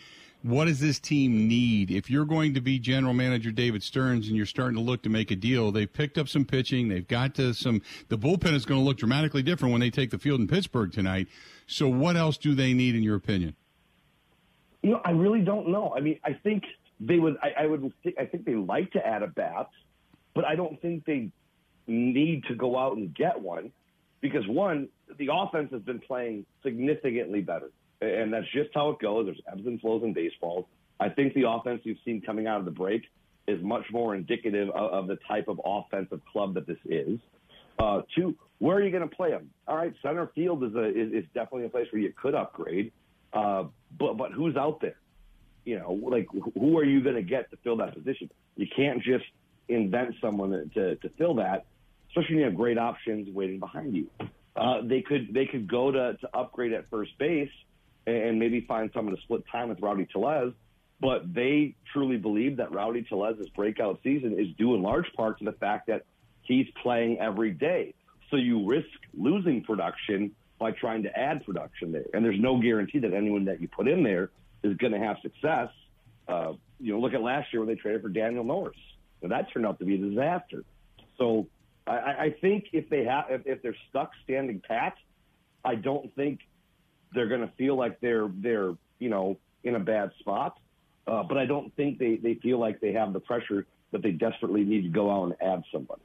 What 0.42 0.64
does 0.64 0.80
this 0.80 0.98
team 0.98 1.46
need? 1.46 1.90
If 1.90 2.08
you're 2.08 2.24
going 2.24 2.54
to 2.54 2.60
be 2.60 2.78
general 2.78 3.12
manager 3.12 3.50
David 3.50 3.82
Stearns 3.82 4.28
and 4.28 4.36
you're 4.36 4.46
starting 4.46 4.76
to 4.76 4.82
look 4.82 5.02
to 5.02 5.10
make 5.10 5.30
a 5.30 5.36
deal, 5.36 5.72
they've 5.72 5.92
picked 5.92 6.16
up 6.16 6.28
some 6.28 6.46
pitching. 6.46 6.88
They've 6.88 7.06
got 7.06 7.34
to 7.34 7.52
some, 7.52 7.82
the 8.08 8.16
bullpen 8.16 8.54
is 8.54 8.64
going 8.64 8.80
to 8.80 8.84
look 8.84 8.96
dramatically 8.96 9.42
different 9.42 9.72
when 9.72 9.80
they 9.80 9.90
take 9.90 10.10
the 10.10 10.18
field 10.18 10.40
in 10.40 10.46
Pittsburgh 10.46 10.90
tonight. 10.90 11.26
So 11.66 11.88
what 11.88 12.16
else 12.16 12.38
do 12.38 12.54
they 12.54 12.72
need 12.72 12.94
in 12.94 13.02
your 13.02 13.16
opinion? 13.16 13.56
You 14.82 14.92
know, 14.92 15.00
I 15.04 15.10
really 15.10 15.40
don't 15.40 15.68
know. 15.68 15.92
I 15.94 16.00
mean, 16.00 16.18
I 16.24 16.32
think 16.32 16.62
they 17.00 17.18
would, 17.18 17.36
I, 17.42 17.64
I 17.64 17.66
would, 17.66 17.92
I 18.18 18.24
think 18.24 18.44
they 18.44 18.54
like 18.54 18.92
to 18.92 19.06
add 19.06 19.22
a 19.22 19.28
bat, 19.28 19.68
but 20.34 20.44
I 20.44 20.56
don't 20.56 20.80
think 20.80 21.04
they 21.04 21.30
need 21.86 22.44
to 22.44 22.54
go 22.54 22.78
out 22.78 22.96
and 22.96 23.14
get 23.14 23.40
one 23.40 23.72
because 24.20 24.46
one, 24.46 24.88
the 25.18 25.28
offense 25.32 25.70
has 25.72 25.82
been 25.82 26.00
playing 26.00 26.44
significantly 26.62 27.40
better, 27.40 27.70
and 28.00 28.32
that's 28.32 28.50
just 28.52 28.70
how 28.74 28.90
it 28.90 28.98
goes. 28.98 29.26
There's 29.26 29.40
ebbs 29.50 29.66
and 29.66 29.80
flows 29.80 30.02
in 30.02 30.12
baseball. 30.12 30.68
I 31.00 31.08
think 31.08 31.34
the 31.34 31.48
offense 31.48 31.80
you've 31.84 31.98
seen 32.04 32.20
coming 32.20 32.46
out 32.46 32.58
of 32.58 32.64
the 32.64 32.72
break 32.72 33.02
is 33.46 33.62
much 33.62 33.84
more 33.92 34.14
indicative 34.14 34.68
of, 34.70 34.92
of 34.92 35.06
the 35.06 35.18
type 35.28 35.48
of 35.48 35.60
offensive 35.64 36.20
club 36.30 36.54
that 36.54 36.66
this 36.66 36.78
is. 36.84 37.18
Uh, 37.78 38.02
two, 38.14 38.36
where 38.58 38.76
are 38.76 38.82
you 38.82 38.90
going 38.90 39.08
to 39.08 39.14
play 39.14 39.30
them? 39.30 39.50
All 39.68 39.76
right, 39.76 39.94
center 40.02 40.30
field 40.34 40.64
is 40.64 40.74
a 40.74 40.88
is, 40.88 41.12
is 41.12 41.24
definitely 41.32 41.66
a 41.66 41.68
place 41.68 41.86
where 41.92 42.02
you 42.02 42.12
could 42.20 42.34
upgrade, 42.34 42.92
uh, 43.32 43.64
but 43.98 44.16
but 44.16 44.32
who's 44.32 44.56
out 44.56 44.80
there? 44.80 44.96
You 45.68 45.78
know, 45.78 45.92
like 45.92 46.28
who 46.54 46.78
are 46.78 46.84
you 46.84 47.02
going 47.02 47.16
to 47.16 47.22
get 47.22 47.50
to 47.50 47.56
fill 47.58 47.76
that 47.78 47.94
position? 47.94 48.30
You 48.56 48.66
can't 48.74 49.02
just 49.02 49.24
invent 49.68 50.14
someone 50.20 50.70
to 50.74 50.96
to 50.96 51.08
fill 51.18 51.34
that 51.34 51.66
especially 52.10 52.36
when 52.36 52.40
you 52.40 52.44
have 52.46 52.56
great 52.56 52.78
options 52.78 53.28
waiting 53.34 53.58
behind 53.58 53.94
you. 53.94 54.08
Uh, 54.56 54.80
they 54.82 55.02
could 55.02 55.32
they 55.32 55.46
could 55.46 55.68
go 55.68 55.90
to, 55.90 56.16
to 56.20 56.28
upgrade 56.34 56.72
at 56.72 56.88
first 56.90 57.16
base 57.18 57.50
and 58.06 58.38
maybe 58.38 58.62
find 58.62 58.90
someone 58.94 59.14
to 59.14 59.22
split 59.22 59.44
time 59.50 59.68
with 59.68 59.80
Rowdy 59.80 60.06
Tellez. 60.06 60.52
But 61.00 61.32
they 61.32 61.76
truly 61.92 62.16
believe 62.16 62.56
that 62.56 62.72
Rowdy 62.72 63.02
Tellez's 63.02 63.48
breakout 63.50 64.00
season 64.02 64.38
is 64.38 64.48
due 64.56 64.74
in 64.74 64.82
large 64.82 65.12
part 65.16 65.38
to 65.38 65.44
the 65.44 65.52
fact 65.52 65.86
that 65.86 66.04
he's 66.42 66.66
playing 66.82 67.20
every 67.20 67.52
day. 67.52 67.94
So 68.30 68.36
you 68.36 68.66
risk 68.66 68.88
losing 69.16 69.62
production 69.62 70.32
by 70.58 70.72
trying 70.72 71.04
to 71.04 71.16
add 71.16 71.44
production 71.46 71.92
there. 71.92 72.06
And 72.12 72.24
there's 72.24 72.40
no 72.40 72.60
guarantee 72.60 72.98
that 72.98 73.14
anyone 73.14 73.44
that 73.44 73.60
you 73.60 73.68
put 73.68 73.86
in 73.86 74.02
there 74.02 74.30
is 74.62 74.76
going 74.76 74.92
to 74.92 74.98
have 74.98 75.16
success. 75.22 75.68
Uh, 76.26 76.52
you 76.80 76.92
know, 76.92 77.00
look 77.00 77.14
at 77.14 77.22
last 77.22 77.52
year 77.52 77.60
when 77.60 77.68
they 77.68 77.80
traded 77.80 78.02
for 78.02 78.08
Daniel 78.08 78.44
Norris. 78.44 78.76
Now, 79.22 79.30
that 79.30 79.52
turned 79.52 79.66
out 79.66 79.78
to 79.78 79.84
be 79.84 79.94
a 79.94 79.98
disaster. 79.98 80.64
So 81.16 81.46
I, 81.86 81.92
I 81.92 82.36
think 82.40 82.66
if 82.72 82.88
they 82.88 83.04
have, 83.04 83.26
if, 83.30 83.46
if 83.46 83.62
they're 83.62 83.76
stuck 83.88 84.12
standing 84.24 84.60
pat, 84.66 84.94
I 85.64 85.74
don't 85.74 86.14
think 86.14 86.40
they're 87.14 87.28
going 87.28 87.40
to 87.40 87.52
feel 87.56 87.76
like 87.76 88.00
they're 88.00 88.28
they're 88.28 88.74
you 88.98 89.08
know 89.08 89.38
in 89.64 89.74
a 89.74 89.80
bad 89.80 90.12
spot. 90.20 90.58
Uh, 91.06 91.22
but 91.22 91.38
I 91.38 91.46
don't 91.46 91.74
think 91.74 91.98
they, 91.98 92.16
they 92.16 92.34
feel 92.34 92.58
like 92.58 92.80
they 92.80 92.92
have 92.92 93.14
the 93.14 93.20
pressure 93.20 93.66
that 93.92 94.02
they 94.02 94.10
desperately 94.10 94.62
need 94.62 94.82
to 94.82 94.90
go 94.90 95.10
out 95.10 95.24
and 95.24 95.34
add 95.40 95.62
somebody. 95.72 96.02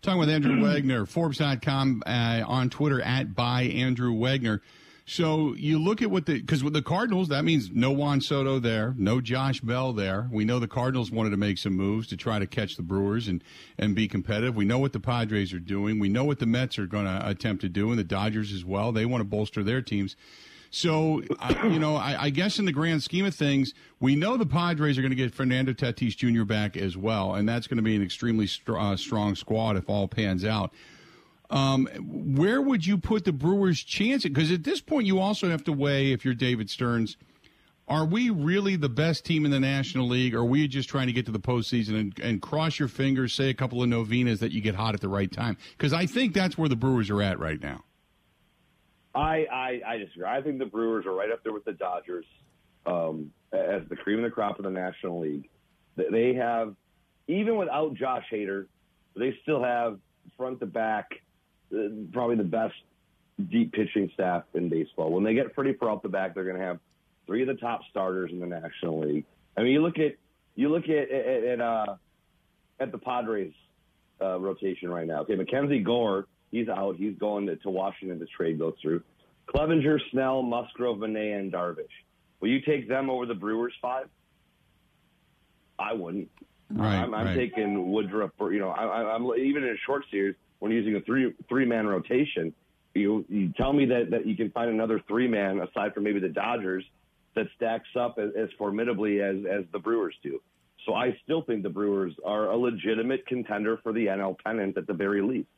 Talking 0.00 0.20
with 0.20 0.30
Andrew 0.30 0.62
Wagner, 0.62 1.06
Forbes.com, 1.06 2.04
uh, 2.06 2.42
on 2.46 2.70
Twitter 2.70 3.00
at 3.02 3.34
by 3.34 3.62
Andrew 3.62 4.12
Wagner. 4.12 4.62
So 5.04 5.54
you 5.54 5.78
look 5.78 6.00
at 6.00 6.10
what 6.10 6.26
the 6.26 6.40
because 6.40 6.62
with 6.62 6.74
the 6.74 6.82
Cardinals, 6.82 7.28
that 7.28 7.44
means 7.44 7.70
no 7.72 7.90
Juan 7.90 8.20
Soto 8.20 8.58
there, 8.58 8.94
no 8.96 9.20
Josh 9.20 9.60
Bell 9.60 9.92
there. 9.92 10.28
We 10.30 10.44
know 10.44 10.60
the 10.60 10.68
Cardinals 10.68 11.10
wanted 11.10 11.30
to 11.30 11.36
make 11.36 11.58
some 11.58 11.74
moves 11.74 12.06
to 12.08 12.16
try 12.16 12.38
to 12.38 12.46
catch 12.46 12.76
the 12.76 12.82
Brewers 12.82 13.26
and 13.26 13.42
and 13.78 13.94
be 13.94 14.06
competitive. 14.06 14.54
We 14.54 14.64
know 14.64 14.78
what 14.78 14.92
the 14.92 15.00
Padres 15.00 15.52
are 15.52 15.58
doing. 15.58 15.98
We 15.98 16.08
know 16.08 16.24
what 16.24 16.38
the 16.38 16.46
Mets 16.46 16.78
are 16.78 16.86
going 16.86 17.06
to 17.06 17.28
attempt 17.28 17.62
to 17.62 17.68
do, 17.68 17.90
and 17.90 17.98
the 17.98 18.04
Dodgers 18.04 18.52
as 18.52 18.64
well. 18.64 18.92
They 18.92 19.04
want 19.04 19.20
to 19.20 19.28
bolster 19.28 19.64
their 19.64 19.82
teams. 19.82 20.14
So, 20.74 21.22
I, 21.38 21.66
you 21.66 21.78
know, 21.78 21.96
I, 21.96 22.16
I, 22.18 22.30
guess 22.30 22.58
in 22.58 22.64
the 22.64 22.72
grand 22.72 23.02
scheme 23.02 23.26
of 23.26 23.34
things, 23.34 23.74
we 24.00 24.16
know 24.16 24.38
the 24.38 24.46
Padres 24.46 24.96
are 24.96 25.02
going 25.02 25.10
to 25.10 25.16
get 25.16 25.34
Fernando 25.34 25.74
Tatis 25.74 26.16
Jr. 26.16 26.44
back 26.44 26.78
as 26.78 26.96
well, 26.96 27.34
and 27.34 27.46
that's 27.46 27.66
going 27.66 27.76
to 27.76 27.82
be 27.82 27.94
an 27.94 28.02
extremely 28.02 28.46
str- 28.46 28.78
uh, 28.78 28.96
strong 28.96 29.34
squad 29.34 29.76
if 29.76 29.90
all 29.90 30.08
pans 30.08 30.46
out. 30.46 30.72
Um, 31.52 31.86
where 32.34 32.62
would 32.62 32.86
you 32.86 32.96
put 32.96 33.26
the 33.26 33.32
Brewers' 33.32 33.82
chance? 33.82 34.22
Because 34.22 34.50
at 34.50 34.64
this 34.64 34.80
point, 34.80 35.06
you 35.06 35.20
also 35.20 35.50
have 35.50 35.62
to 35.64 35.72
weigh 35.72 36.12
if 36.12 36.24
you're 36.24 36.34
David 36.34 36.70
Stearns. 36.70 37.18
Are 37.88 38.06
we 38.06 38.30
really 38.30 38.76
the 38.76 38.88
best 38.88 39.26
team 39.26 39.44
in 39.44 39.50
the 39.50 39.60
National 39.60 40.08
League, 40.08 40.34
or 40.34 40.38
are 40.38 40.44
we 40.44 40.66
just 40.66 40.88
trying 40.88 41.08
to 41.08 41.12
get 41.12 41.26
to 41.26 41.32
the 41.32 41.38
postseason 41.38 42.00
and, 42.00 42.18
and 42.20 42.40
cross 42.40 42.78
your 42.78 42.88
fingers, 42.88 43.34
say 43.34 43.50
a 43.50 43.54
couple 43.54 43.82
of 43.82 43.88
novenas 43.90 44.40
that 44.40 44.50
you 44.52 44.62
get 44.62 44.74
hot 44.74 44.94
at 44.94 45.02
the 45.02 45.10
right 45.10 45.30
time? 45.30 45.58
Because 45.76 45.92
I 45.92 46.06
think 46.06 46.32
that's 46.32 46.56
where 46.56 46.70
the 46.70 46.76
Brewers 46.76 47.10
are 47.10 47.20
at 47.20 47.38
right 47.38 47.60
now. 47.60 47.84
I, 49.14 49.44
I, 49.52 49.80
I 49.86 49.98
disagree. 49.98 50.24
I 50.24 50.40
think 50.40 50.58
the 50.58 50.64
Brewers 50.64 51.04
are 51.04 51.12
right 51.12 51.30
up 51.30 51.42
there 51.44 51.52
with 51.52 51.66
the 51.66 51.74
Dodgers 51.74 52.24
um, 52.86 53.30
as 53.52 53.82
the 53.90 53.96
cream 53.96 54.18
of 54.20 54.24
the 54.24 54.30
crop 54.30 54.58
of 54.58 54.64
the 54.64 54.70
National 54.70 55.20
League. 55.20 55.50
They 55.96 56.32
have, 56.34 56.74
even 57.28 57.56
without 57.58 57.92
Josh 57.92 58.24
Hader, 58.32 58.68
they 59.14 59.36
still 59.42 59.62
have 59.62 59.98
front 60.38 60.60
to 60.60 60.66
back 60.66 61.10
probably 62.12 62.36
the 62.36 62.44
best 62.44 62.74
deep 63.50 63.72
pitching 63.72 64.10
staff 64.14 64.44
in 64.54 64.68
baseball. 64.68 65.10
When 65.10 65.24
they 65.24 65.34
get 65.34 65.54
Freddie 65.54 65.72
Peralta 65.72 66.08
back, 66.08 66.34
they're 66.34 66.44
going 66.44 66.58
to 66.58 66.62
have 66.62 66.78
three 67.26 67.42
of 67.42 67.48
the 67.48 67.54
top 67.54 67.80
starters 67.90 68.30
in 68.30 68.40
the 68.40 68.46
National 68.46 69.00
League. 69.00 69.24
I 69.56 69.62
mean, 69.62 69.72
you 69.72 69.82
look 69.82 69.98
at 69.98 70.16
you 70.54 70.68
look 70.68 70.84
at 70.84 71.10
at, 71.10 71.44
at, 71.44 71.60
uh, 71.60 71.96
at 72.80 72.92
the 72.92 72.98
Padres 72.98 73.52
uh, 74.20 74.38
rotation 74.38 74.90
right 74.90 75.06
now. 75.06 75.20
Okay, 75.20 75.34
Mackenzie 75.34 75.80
Gore, 75.80 76.26
he's 76.50 76.68
out. 76.68 76.96
He's 76.96 77.16
going 77.18 77.46
to, 77.46 77.56
to 77.56 77.70
Washington 77.70 78.18
to 78.18 78.26
trade 78.26 78.58
goes 78.58 78.74
through. 78.82 79.02
Clevinger, 79.48 79.98
Snell, 80.10 80.42
Musgrove, 80.42 80.98
Manaea, 80.98 81.38
and 81.38 81.52
Darvish. 81.52 81.86
Will 82.40 82.48
you 82.48 82.60
take 82.60 82.88
them 82.88 83.10
over 83.10 83.26
the 83.26 83.34
Brewers 83.34 83.74
five? 83.80 84.08
I 85.78 85.94
wouldn't. 85.94 86.30
Right, 86.70 86.96
I'm, 86.96 87.14
I'm 87.14 87.26
right. 87.26 87.36
taking 87.36 87.90
Woodruff. 87.92 88.30
You 88.40 88.60
know, 88.60 88.70
I, 88.70 89.14
I'm 89.14 89.24
even 89.38 89.64
in 89.64 89.70
a 89.70 89.78
short 89.84 90.04
series 90.10 90.36
when 90.62 90.70
using 90.70 90.94
a 90.94 91.00
three 91.00 91.34
three 91.48 91.64
man 91.66 91.88
rotation. 91.88 92.54
You 92.94 93.24
you 93.28 93.52
tell 93.56 93.72
me 93.72 93.84
that 93.86 94.10
that 94.12 94.26
you 94.26 94.36
can 94.36 94.50
find 94.52 94.70
another 94.70 95.02
three 95.08 95.26
man 95.26 95.58
aside 95.58 95.92
from 95.92 96.04
maybe 96.04 96.20
the 96.20 96.28
Dodgers 96.28 96.84
that 97.34 97.46
stacks 97.56 97.88
up 97.98 98.16
as, 98.18 98.30
as 98.38 98.48
formidably 98.56 99.20
as 99.20 99.36
as 99.44 99.64
the 99.72 99.80
Brewers 99.80 100.14
do. 100.22 100.40
So 100.86 100.94
I 100.94 101.16
still 101.24 101.42
think 101.42 101.64
the 101.64 101.68
Brewers 101.68 102.12
are 102.24 102.50
a 102.50 102.56
legitimate 102.56 103.26
contender 103.26 103.78
for 103.82 103.92
the 103.92 104.06
NL 104.06 104.36
pennant 104.44 104.78
at 104.78 104.86
the 104.86 104.94
very 104.94 105.20
least. 105.20 105.48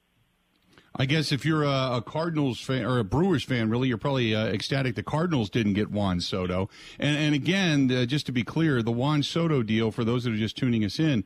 I 0.96 1.04
guess 1.06 1.32
if 1.32 1.44
you're 1.44 1.64
a, 1.64 1.96
a, 1.96 2.02
Cardinals 2.02 2.60
fan 2.60 2.84
or 2.84 2.98
a 3.00 3.04
Brewers 3.04 3.42
fan, 3.42 3.68
really, 3.68 3.88
you're 3.88 3.98
probably 3.98 4.34
uh, 4.34 4.46
ecstatic 4.46 4.94
the 4.94 5.02
Cardinals 5.02 5.50
didn't 5.50 5.72
get 5.72 5.90
Juan 5.90 6.20
Soto. 6.20 6.70
And, 7.00 7.16
and 7.16 7.34
again, 7.34 7.90
uh, 7.90 8.04
just 8.04 8.26
to 8.26 8.32
be 8.32 8.44
clear, 8.44 8.80
the 8.80 8.92
Juan 8.92 9.24
Soto 9.24 9.64
deal, 9.64 9.90
for 9.90 10.04
those 10.04 10.22
that 10.22 10.32
are 10.32 10.36
just 10.36 10.56
tuning 10.56 10.84
us 10.84 11.00
in, 11.00 11.24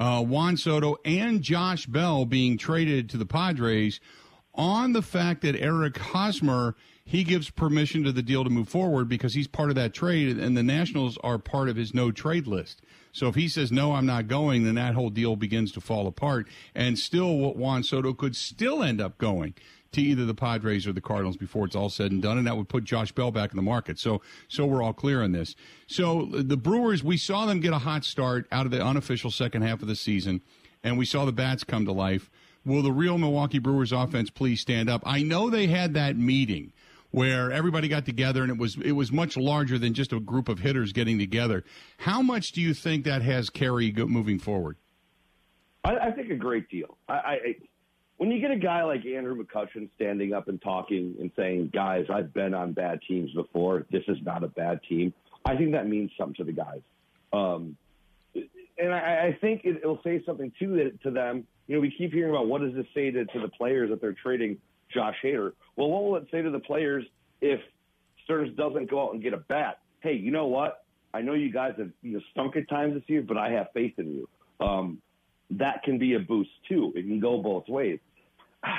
uh, 0.00 0.22
Juan 0.24 0.56
Soto 0.56 0.96
and 1.04 1.42
Josh 1.42 1.86
Bell 1.86 2.24
being 2.24 2.56
traded 2.56 3.10
to 3.10 3.18
the 3.18 3.26
Padres 3.26 4.00
on 4.54 4.94
the 4.94 5.02
fact 5.02 5.42
that 5.42 5.54
Eric 5.54 5.98
Hosmer 5.98 6.74
he 7.04 7.24
gives 7.24 7.50
permission 7.50 8.04
to 8.04 8.12
the 8.12 8.22
deal 8.22 8.44
to 8.44 8.50
move 8.50 8.68
forward 8.68 9.08
because 9.08 9.34
he's 9.34 9.48
part 9.48 9.68
of 9.68 9.74
that 9.74 9.92
trade 9.92 10.38
and 10.38 10.56
the 10.56 10.62
Nationals 10.62 11.18
are 11.24 11.38
part 11.38 11.68
of 11.68 11.74
his 11.74 11.92
no 11.92 12.12
trade 12.12 12.46
list. 12.46 12.82
So 13.10 13.26
if 13.26 13.34
he 13.34 13.48
says 13.48 13.72
no, 13.72 13.94
I'm 13.94 14.06
not 14.06 14.28
going, 14.28 14.62
then 14.62 14.76
that 14.76 14.94
whole 14.94 15.10
deal 15.10 15.34
begins 15.34 15.72
to 15.72 15.80
fall 15.80 16.06
apart 16.06 16.46
and 16.72 16.96
still 16.96 17.36
what 17.36 17.56
Juan 17.56 17.82
Soto 17.82 18.14
could 18.14 18.36
still 18.36 18.82
end 18.82 19.00
up 19.00 19.18
going 19.18 19.54
to 19.92 20.00
either 20.00 20.24
the 20.24 20.34
Padres 20.34 20.86
or 20.86 20.92
the 20.92 21.00
Cardinals 21.00 21.36
before 21.36 21.66
it's 21.66 21.74
all 21.74 21.88
said 21.88 22.12
and 22.12 22.22
done, 22.22 22.38
and 22.38 22.46
that 22.46 22.56
would 22.56 22.68
put 22.68 22.84
Josh 22.84 23.12
Bell 23.12 23.30
back 23.30 23.50
in 23.50 23.56
the 23.56 23.62
market. 23.62 23.98
So, 23.98 24.22
so 24.48 24.64
we're 24.66 24.82
all 24.82 24.92
clear 24.92 25.22
on 25.22 25.32
this. 25.32 25.54
So 25.86 26.26
the 26.26 26.56
Brewers, 26.56 27.02
we 27.02 27.16
saw 27.16 27.46
them 27.46 27.60
get 27.60 27.72
a 27.72 27.78
hot 27.78 28.04
start 28.04 28.46
out 28.52 28.66
of 28.66 28.72
the 28.72 28.84
unofficial 28.84 29.30
second 29.30 29.62
half 29.62 29.82
of 29.82 29.88
the 29.88 29.96
season, 29.96 30.42
and 30.84 30.96
we 30.96 31.04
saw 31.04 31.24
the 31.24 31.32
bats 31.32 31.64
come 31.64 31.84
to 31.86 31.92
life. 31.92 32.30
Will 32.64 32.82
the 32.82 32.92
real 32.92 33.18
Milwaukee 33.18 33.58
Brewers 33.58 33.90
offense 33.90 34.30
please 34.30 34.60
stand 34.60 34.88
up? 34.88 35.02
I 35.04 35.22
know 35.22 35.50
they 35.50 35.66
had 35.66 35.94
that 35.94 36.16
meeting 36.16 36.72
where 37.10 37.50
everybody 37.50 37.88
got 37.88 38.04
together 38.04 38.42
and 38.42 38.52
it 38.52 38.58
was 38.58 38.76
it 38.76 38.92
was 38.92 39.10
much 39.10 39.36
larger 39.36 39.78
than 39.78 39.94
just 39.94 40.12
a 40.12 40.20
group 40.20 40.48
of 40.48 40.60
hitters 40.60 40.92
getting 40.92 41.18
together. 41.18 41.64
How 41.98 42.22
much 42.22 42.52
do 42.52 42.60
you 42.60 42.74
think 42.74 43.04
that 43.04 43.22
has 43.22 43.50
carry 43.50 43.92
moving 43.92 44.38
forward? 44.38 44.76
I, 45.84 45.96
I 45.96 46.10
think 46.12 46.30
a 46.30 46.36
great 46.36 46.68
deal. 46.68 46.98
I, 47.08 47.14
I 47.14 47.56
when 48.20 48.30
you 48.30 48.38
get 48.38 48.50
a 48.50 48.56
guy 48.56 48.82
like 48.82 49.06
Andrew 49.06 49.34
McCutchen 49.34 49.88
standing 49.96 50.34
up 50.34 50.48
and 50.48 50.60
talking 50.60 51.14
and 51.18 51.30
saying, 51.36 51.70
guys, 51.72 52.04
I've 52.12 52.34
been 52.34 52.52
on 52.52 52.74
bad 52.74 53.00
teams 53.08 53.32
before. 53.32 53.86
This 53.90 54.02
is 54.08 54.18
not 54.22 54.44
a 54.44 54.48
bad 54.48 54.80
team. 54.86 55.14
I 55.46 55.56
think 55.56 55.72
that 55.72 55.88
means 55.88 56.10
something 56.18 56.34
to 56.34 56.44
the 56.44 56.52
guys. 56.52 56.82
Um, 57.32 57.78
and 58.34 58.92
I, 58.92 59.28
I 59.28 59.38
think 59.40 59.62
it, 59.64 59.82
will 59.82 60.02
say 60.04 60.22
something 60.26 60.52
to 60.58 60.90
to 61.02 61.10
them. 61.10 61.46
You 61.66 61.76
know, 61.76 61.80
we 61.80 61.90
keep 61.96 62.12
hearing 62.12 62.28
about 62.34 62.46
what 62.46 62.60
does 62.60 62.74
this 62.74 62.84
say 62.94 63.10
to, 63.10 63.24
to 63.24 63.40
the 63.40 63.48
players 63.48 63.88
that 63.88 64.02
they're 64.02 64.12
trading 64.12 64.58
Josh 64.92 65.16
Hader. 65.24 65.52
Well, 65.76 65.88
what 65.88 66.04
will 66.04 66.16
it 66.16 66.26
say 66.30 66.42
to 66.42 66.50
the 66.50 66.58
players 66.58 67.06
if 67.40 67.60
Stearns 68.24 68.54
doesn't 68.54 68.90
go 68.90 69.02
out 69.02 69.14
and 69.14 69.22
get 69.22 69.32
a 69.32 69.38
bat? 69.38 69.78
Hey, 70.00 70.16
you 70.16 70.30
know 70.30 70.46
what? 70.46 70.84
I 71.14 71.22
know 71.22 71.32
you 71.32 71.50
guys 71.50 71.72
have 71.78 71.88
you 72.02 72.12
know, 72.12 72.20
stunk 72.32 72.56
at 72.56 72.68
times 72.68 72.92
this 72.92 73.04
year, 73.06 73.22
but 73.22 73.38
I 73.38 73.52
have 73.52 73.68
faith 73.72 73.94
in 73.96 74.12
you. 74.12 74.28
Um, 74.60 75.00
that 75.52 75.84
can 75.84 75.98
be 75.98 76.14
a 76.14 76.20
boost 76.20 76.50
too. 76.68 76.92
It 76.94 77.04
can 77.04 77.18
go 77.18 77.42
both 77.42 77.66
ways. 77.66 77.98
I, 78.64 78.74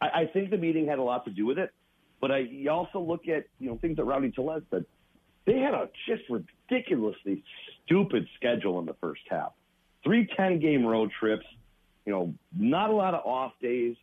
I 0.00 0.30
think 0.32 0.50
the 0.50 0.58
meeting 0.58 0.86
had 0.86 0.98
a 0.98 1.02
lot 1.02 1.24
to 1.24 1.30
do 1.30 1.46
with 1.46 1.58
it, 1.58 1.72
but 2.20 2.30
I 2.30 2.38
you 2.38 2.70
also 2.70 3.00
look 3.00 3.28
at 3.28 3.46
you 3.58 3.70
know 3.70 3.78
things 3.78 3.96
that 3.96 4.04
Rowdy 4.04 4.30
Tellez 4.30 4.62
said. 4.70 4.84
They 5.44 5.58
had 5.58 5.74
a 5.74 5.88
just 6.06 6.22
ridiculously 6.30 7.42
stupid 7.84 8.28
schedule 8.36 8.78
in 8.78 8.86
the 8.86 8.94
first 9.00 9.22
half. 9.28 9.52
Three 10.04 10.28
ten 10.36 10.60
game 10.60 10.86
road 10.86 11.10
trips, 11.18 11.46
you 12.06 12.12
know, 12.12 12.34
not 12.56 12.90
a 12.90 12.92
lot 12.92 13.14
of 13.14 13.26
off 13.26 13.52
days, 13.60 13.96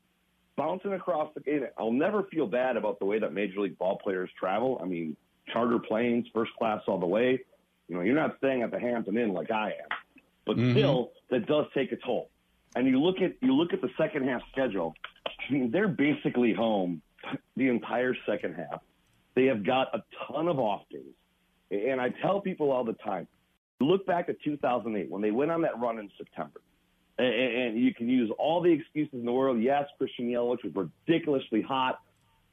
bouncing 0.57 0.93
across 0.93 1.33
the 1.33 1.39
game. 1.39 1.65
I'll 1.77 1.91
never 1.91 2.23
feel 2.23 2.45
bad 2.45 2.75
about 2.75 2.99
the 2.99 3.05
way 3.05 3.19
that 3.19 3.33
Major 3.33 3.61
League 3.61 3.77
ball 3.77 3.97
players 3.97 4.29
travel. 4.37 4.79
I 4.83 4.85
mean, 4.85 5.15
charter 5.51 5.79
planes, 5.79 6.27
first 6.33 6.51
class 6.57 6.81
all 6.87 6.99
the 6.99 7.05
way. 7.05 7.39
You 7.87 7.95
know, 7.95 8.01
you're 8.01 8.15
not 8.15 8.35
staying 8.37 8.61
at 8.61 8.71
the 8.71 8.79
Hampton 8.79 9.17
Inn 9.17 9.33
like 9.33 9.49
I 9.51 9.67
am, 9.67 9.97
but 10.45 10.57
mm-hmm. 10.57 10.71
still, 10.71 11.11
that 11.31 11.47
does 11.47 11.65
take 11.73 11.91
a 11.91 11.95
toll. 11.95 12.29
And 12.75 12.87
you 12.87 13.01
look 13.01 13.17
at 13.21 13.35
you 13.41 13.53
look 13.55 13.73
at 13.73 13.81
the 13.81 13.89
second 13.97 14.27
half 14.27 14.41
schedule. 14.51 14.93
I 15.25 15.51
mean, 15.51 15.71
they're 15.71 15.87
basically 15.87 16.53
home 16.53 17.01
the 17.55 17.67
entire 17.67 18.15
second 18.27 18.55
half. 18.55 18.81
They 19.35 19.45
have 19.45 19.65
got 19.65 19.93
a 19.93 20.03
ton 20.27 20.47
of 20.47 20.59
off 20.59 20.83
days. 20.91 21.13
And 21.71 22.01
I 22.01 22.09
tell 22.21 22.41
people 22.41 22.71
all 22.71 22.83
the 22.83 22.93
time, 22.93 23.27
look 23.79 24.05
back 24.05 24.29
at 24.29 24.41
2008 24.43 25.09
when 25.09 25.21
they 25.21 25.31
went 25.31 25.51
on 25.51 25.61
that 25.61 25.79
run 25.79 25.99
in 25.99 26.09
September. 26.17 26.61
And, 27.17 27.33
and 27.33 27.79
you 27.79 27.93
can 27.93 28.09
use 28.09 28.31
all 28.37 28.61
the 28.61 28.71
excuses 28.71 29.13
in 29.13 29.25
the 29.25 29.31
world. 29.31 29.61
Yes, 29.61 29.85
Christian 29.97 30.29
Yelich 30.29 30.63
was 30.63 30.89
ridiculously 31.07 31.61
hot. 31.61 31.99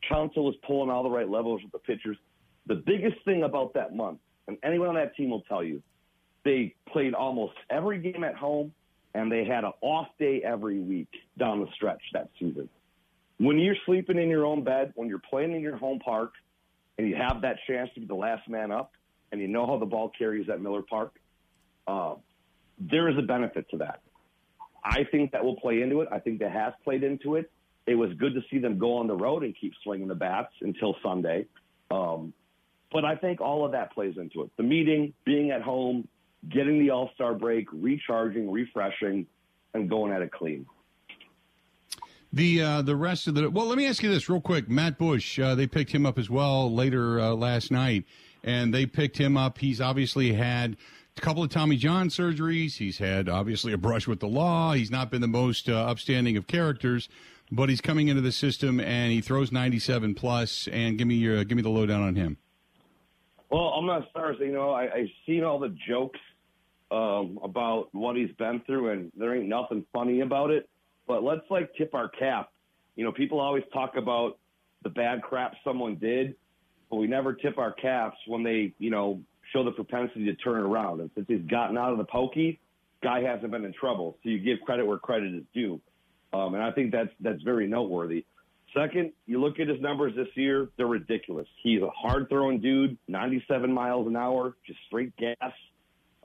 Counsell 0.09 0.45
was 0.45 0.55
pulling 0.67 0.91
all 0.91 1.03
the 1.03 1.11
right 1.11 1.29
levels 1.29 1.63
with 1.63 1.73
the 1.73 1.79
pitchers. 1.79 2.17
The 2.67 2.75
biggest 2.75 3.17
thing 3.25 3.43
about 3.43 3.75
that 3.75 3.95
month, 3.95 4.19
and 4.49 4.59
anyone 4.63 4.89
on 4.89 4.95
that 4.97 5.17
team 5.17 5.31
will 5.31 5.43
tell 5.43 5.63
you, 5.63 5.83
they 6.45 6.75
played 6.93 7.15
almost 7.15 7.55
every 7.71 7.99
game 7.99 8.23
at 8.23 8.35
home, 8.35 8.73
and 9.17 9.33
they 9.33 9.45
had 9.47 9.65
an 9.65 9.73
off 9.81 10.09
day 10.19 10.43
every 10.45 10.79
week 10.79 11.09
down 11.39 11.61
the 11.61 11.67
stretch 11.75 12.03
that 12.13 12.29
season. 12.39 12.69
When 13.39 13.59
you're 13.59 13.77
sleeping 13.87 14.19
in 14.19 14.29
your 14.29 14.45
own 14.45 14.63
bed, 14.63 14.93
when 14.95 15.09
you're 15.09 15.23
playing 15.31 15.55
in 15.55 15.63
your 15.63 15.77
home 15.79 16.01
park, 16.01 16.33
and 16.99 17.09
you 17.09 17.17
have 17.17 17.41
that 17.41 17.57
chance 17.67 17.89
to 17.95 18.01
be 18.01 18.07
the 18.07 18.15
last 18.15 18.47
man 18.47 18.71
up, 18.71 18.93
and 19.33 19.41
you 19.41 19.49
know 19.49 19.67
how 19.67 19.79
the 19.79 19.87
ball 19.87 20.13
carries 20.17 20.51
at 20.51 20.61
Miller 20.61 20.83
Park, 20.83 21.15
uh, 21.87 22.15
there 22.79 23.09
is 23.09 23.17
a 23.19 23.23
benefit 23.23 23.69
to 23.71 23.79
that. 23.79 24.01
I 24.85 25.05
think 25.11 25.33
that 25.33 25.43
will 25.43 25.57
play 25.57 25.81
into 25.81 26.03
it. 26.03 26.09
I 26.13 26.19
think 26.19 26.41
that 26.41 26.53
has 26.53 26.75
played 26.85 27.03
into 27.03 27.37
it. 27.37 27.51
It 27.87 27.95
was 27.95 28.13
good 28.19 28.35
to 28.35 28.43
see 28.51 28.59
them 28.59 28.79
go 28.79 28.99
on 28.99 29.07
the 29.07 29.17
road 29.17 29.45
and 29.45 29.55
keep 29.59 29.73
swinging 29.83 30.09
the 30.09 30.15
bats 30.15 30.53
until 30.61 30.95
Sunday. 31.03 31.47
Um, 31.91 32.35
but 32.93 33.05
I 33.05 33.17
think 33.17 33.41
all 33.41 33.65
of 33.65 33.73
that 33.73 33.93
plays 33.93 34.17
into 34.19 34.43
it. 34.43 34.51
The 34.57 34.63
meeting, 34.63 35.15
being 35.25 35.51
at 35.51 35.63
home, 35.63 36.07
getting 36.51 36.79
the 36.79 36.91
All 36.91 37.11
Star 37.15 37.35
break, 37.35 37.67
recharging, 37.73 38.51
refreshing, 38.51 39.27
and 39.75 39.89
going 39.89 40.13
at 40.13 40.23
it 40.23 40.33
clean. 40.33 40.67
The 42.33 42.63
uh, 42.63 42.83
the 42.83 42.97
rest 42.97 43.29
of 43.29 43.35
the 43.35 43.51
well, 43.51 43.67
let 43.67 43.79
me 43.79 43.87
ask 43.87 44.03
you 44.03 44.11
this 44.11 44.29
real 44.29 44.41
quick. 44.41 44.69
Matt 44.69 44.99
Bush, 44.99 45.39
uh, 45.39 45.55
they 45.55 45.67
picked 45.67 45.93
him 45.93 46.05
up 46.05 46.19
as 46.19 46.29
well 46.29 46.73
later 46.73 47.21
uh, 47.21 47.31
last 47.35 47.71
night 47.71 48.05
and 48.47 48.73
they 48.73 48.87
picked 48.87 49.19
him 49.19 49.37
up. 49.37 49.59
He's 49.59 49.81
obviously 49.81 50.33
had 50.33 50.77
a 51.17 51.21
couple 51.21 51.43
of 51.43 51.51
Tommy 51.51 51.77
John 51.77 52.09
surgeries. 52.09 52.77
He's 52.77 52.99
had 52.99 53.29
obviously 53.29 53.73
a 53.73 53.79
brush 53.79 54.07
with 54.07 54.21
the 54.21 54.29
law. 54.29 54.73
He's 54.73 54.91
not 54.91 55.11
been 55.11 55.21
the 55.21 55.29
most 55.29 55.69
uh, 55.69 55.75
upstanding 55.75 56.37
of 56.37 56.47
characters, 56.47 57.09
but 57.51 57.69
he's 57.69 57.81
coming 57.81 58.09
into 58.09 58.23
the 58.23 58.33
system 58.33 58.81
and 58.81 59.13
he 59.13 59.21
throws 59.21 59.51
97 59.51 60.15
plus. 60.15 60.69
And 60.69 60.97
give 60.97 61.09
me 61.09 61.17
your 61.17 61.45
give 61.45 61.57
me 61.57 61.63
the 61.63 61.69
lowdown 61.69 62.03
on 62.03 62.15
him. 62.15 62.39
Well, 63.51 63.75
I'm 63.77 63.87
not 63.87 64.09
sorry. 64.13 64.37
You 64.41 64.53
know, 64.53 64.71
I, 64.71 64.93
I've 64.93 65.11
seen 65.27 65.45
all 65.45 65.59
the 65.59 65.75
jokes 65.89 66.21
um, 66.91 67.39
about 67.43 67.89
what 67.93 68.17
he's 68.17 68.33
been 68.39 68.63
through, 68.67 68.91
and 68.91 69.13
there 69.17 69.35
ain't 69.35 69.49
nothing 69.49 69.85
funny 69.93 70.21
about 70.21 70.51
it. 70.51 70.69
But 71.07 71.23
let's 71.23 71.43
like 71.51 71.71
tip 71.77 71.95
our 71.95 72.09
cap. 72.09 72.51
You 72.97 73.05
know, 73.05 73.13
people 73.13 73.41
always 73.41 73.65
talk 73.73 73.97
about 73.97 74.39
the 74.83 74.91
bad 74.91 75.23
crap 75.23 75.55
someone 75.65 75.97
did 75.97 76.37
but 76.91 76.97
we 76.97 77.07
never 77.07 77.33
tip 77.33 77.59
our 77.59 77.73
caps 77.73 78.17
when 78.27 78.43
they, 78.43 78.73
you 78.79 78.91
know, 78.91 79.21
show 79.53 79.65
the 79.65 79.71
propensity 79.71 80.25
to 80.27 80.35
turn 80.35 80.61
around. 80.61 81.01
And 81.01 81.11
since 81.15 81.27
he's 81.29 81.45
gotten 81.49 81.77
out 81.77 81.93
of 81.93 81.99
the 81.99 82.05
pokey, 82.05 82.61
guy 83.03 83.23
hasn't 83.23 83.51
been 83.51 83.65
in 83.65 83.73
trouble. 83.73 84.19
So 84.23 84.31
you 84.31 84.39
give 84.39 84.65
credit 84.65 84.87
where 84.87 84.99
credit 84.99 85.35
is 85.35 85.43
due. 85.53 85.81
Um, 86.33 86.55
and 86.55 86.63
I 86.63 86.73
think 86.73 86.93
that's 86.93 87.11
that's 87.21 87.43
very 87.43 87.67
noteworthy. 87.67 88.25
Second, 88.77 89.13
you 89.27 89.41
look 89.41 89.59
at 89.59 89.69
his 89.69 89.81
numbers 89.81 90.15
this 90.17 90.29
year; 90.35 90.69
they're 90.77 90.87
ridiculous. 90.87 91.47
He's 91.63 91.81
a 91.81 91.89
hard 91.89 92.29
throwing 92.29 92.61
dude, 92.61 92.99
97 93.09 93.73
miles 93.73 94.07
an 94.07 94.17
hour, 94.17 94.57
just 94.67 94.79
straight 94.87 95.17
gas. 95.17 95.53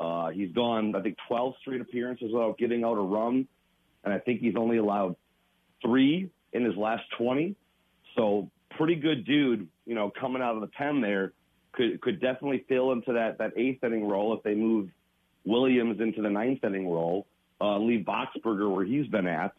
Uh, 0.02 0.30
he's 0.32 0.52
gone, 0.52 0.96
I 0.96 1.02
think, 1.02 1.16
12 1.28 1.54
straight 1.62 1.80
appearances 1.80 2.32
without 2.34 2.58
getting 2.58 2.84
out 2.84 2.98
a 2.98 3.02
run, 3.02 3.48
and 4.04 4.12
I 4.12 4.18
think 4.18 4.42
he's 4.42 4.56
only 4.58 4.78
allowed 4.78 5.16
three 5.80 6.32
in 6.54 6.66
his 6.66 6.76
last 6.76 7.04
20. 7.20 7.56
So 8.16 8.50
pretty 8.72 8.96
good 8.96 9.26
dude, 9.26 9.68
you 9.86 9.94
know, 9.94 10.12
coming 10.20 10.42
out 10.42 10.56
of 10.56 10.62
the 10.62 10.68
pen 10.68 11.02
there, 11.02 11.34
could 11.74 12.02
could 12.02 12.20
definitely 12.20 12.66
fill 12.68 12.92
into 12.94 13.14
that 13.14 13.38
that 13.38 13.52
eighth 13.56 13.84
inning 13.84 14.08
role 14.08 14.36
if 14.36 14.42
they 14.44 14.56
move 14.56 14.90
Williams 15.46 16.02
into 16.02 16.24
the 16.24 16.30
ninth 16.30 16.64
inning 16.64 16.90
role, 16.90 17.28
uh, 17.62 17.78
leave 17.78 18.04
Boxberger 18.04 18.74
where 18.74 18.84
he's 18.84 19.08
been 19.08 19.28
at. 19.28 19.54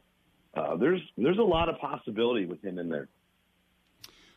Uh, 0.54 0.76
there's 0.76 1.00
there's 1.16 1.38
a 1.38 1.42
lot 1.42 1.68
of 1.68 1.78
possibility 1.78 2.46
with 2.46 2.62
him 2.62 2.78
in 2.78 2.88
there. 2.88 3.08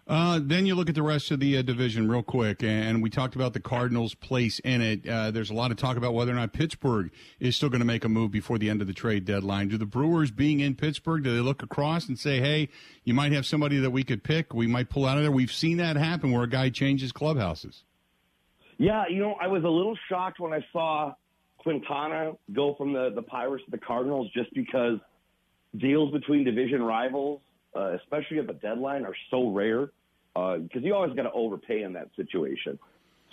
Uh, 0.08 0.40
then 0.42 0.68
you 0.68 0.76
look 0.76 0.88
at 0.88 0.94
the 0.94 1.02
rest 1.02 1.32
of 1.32 1.40
the 1.40 1.58
uh, 1.58 1.64
division 1.64 2.08
real 2.08 2.22
quick, 2.22 2.62
and 2.62 3.02
we 3.02 3.10
talked 3.10 3.36
about 3.36 3.54
the 3.54 3.60
Cardinals' 3.60 4.14
place 4.14 4.60
in 4.60 4.80
it. 4.80 5.08
Uh, 5.08 5.32
there's 5.32 5.50
a 5.50 5.54
lot 5.54 5.72
of 5.72 5.78
talk 5.78 5.98
about 5.98 6.14
whether 6.14 6.32
or 6.32 6.36
not 6.36 6.54
Pittsburgh 6.54 7.10
is 7.40 7.56
still 7.56 7.70
going 7.70 7.80
to 7.80 7.86
make 7.86 8.06
a 8.06 8.10
move 8.10 8.30
before 8.30 8.60
the 8.60 8.70
end 8.70 8.82
of 8.82 8.88
the 8.88 8.94
trade 8.94 9.26
deadline. 9.26 9.68
Do 9.68 9.80
the 9.80 9.86
Brewers, 9.88 10.30
being 10.30 10.60
in 10.60 10.76
Pittsburgh, 10.76 11.24
do 11.24 11.34
they 11.34 11.42
look 11.42 11.64
across 11.64 12.08
and 12.08 12.20
say, 12.20 12.40
"Hey, 12.40 12.70
you 13.04 13.16
might 13.16 13.32
have 13.32 13.48
somebody 13.48 13.80
that 13.80 13.90
we 13.90 14.04
could 14.04 14.24
pick. 14.24 14.54
We 14.54 14.68
might 14.68 14.90
pull 14.90 15.06
out 15.06 15.18
of 15.18 15.24
there." 15.24 15.32
We've 15.32 15.52
seen 15.52 15.78
that 15.78 15.96
happen 15.96 16.32
where 16.32 16.44
a 16.44 16.50
guy 16.50 16.70
changes 16.70 17.12
clubhouses. 17.12 17.84
Yeah, 18.78 19.06
you 19.10 19.20
know, 19.20 19.36
I 19.42 19.48
was 19.48 19.64
a 19.64 19.70
little 19.70 19.98
shocked 20.08 20.40
when 20.40 20.54
I 20.54 20.64
saw 20.72 21.16
Quintana 21.58 22.34
go 22.54 22.76
from 22.76 22.94
the 22.94 23.10
the 23.10 23.24
Pirates 23.24 23.66
to 23.66 23.72
the 23.72 23.80
Cardinals, 23.80 24.30
just 24.36 24.54
because 24.54 25.00
deals 25.76 26.12
between 26.12 26.44
division 26.44 26.84
rivals 26.84 27.42
uh, 27.76 27.96
especially 27.96 28.40
at 28.40 28.48
the 28.48 28.54
deadline, 28.54 29.06
are 29.06 29.16
so 29.30 29.50
rare 29.50 29.92
because 30.34 30.70
uh, 30.76 30.80
you 30.80 30.94
always 30.94 31.14
got 31.14 31.24
to 31.24 31.32
overpay 31.32 31.84
in 31.84 31.94
that 31.94 32.10
situation. 32.16 32.78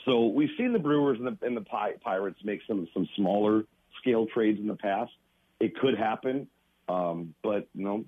So 0.04 0.26
we've 0.26 0.50
seen 0.56 0.72
the 0.72 0.78
Brewers 0.78 1.18
and 1.18 1.26
the, 1.26 1.46
and 1.46 1.56
the 1.56 1.62
Pi- 1.62 1.94
Pirates 2.02 2.38
make 2.44 2.60
some 2.66 2.88
some 2.92 3.08
smaller 3.16 3.64
scale 4.00 4.26
trades 4.26 4.58
in 4.60 4.66
the 4.66 4.76
past. 4.76 5.12
It 5.60 5.76
could 5.76 5.96
happen, 5.96 6.48
um, 6.88 7.34
but 7.42 7.68
you 7.74 7.84
know, 7.84 8.04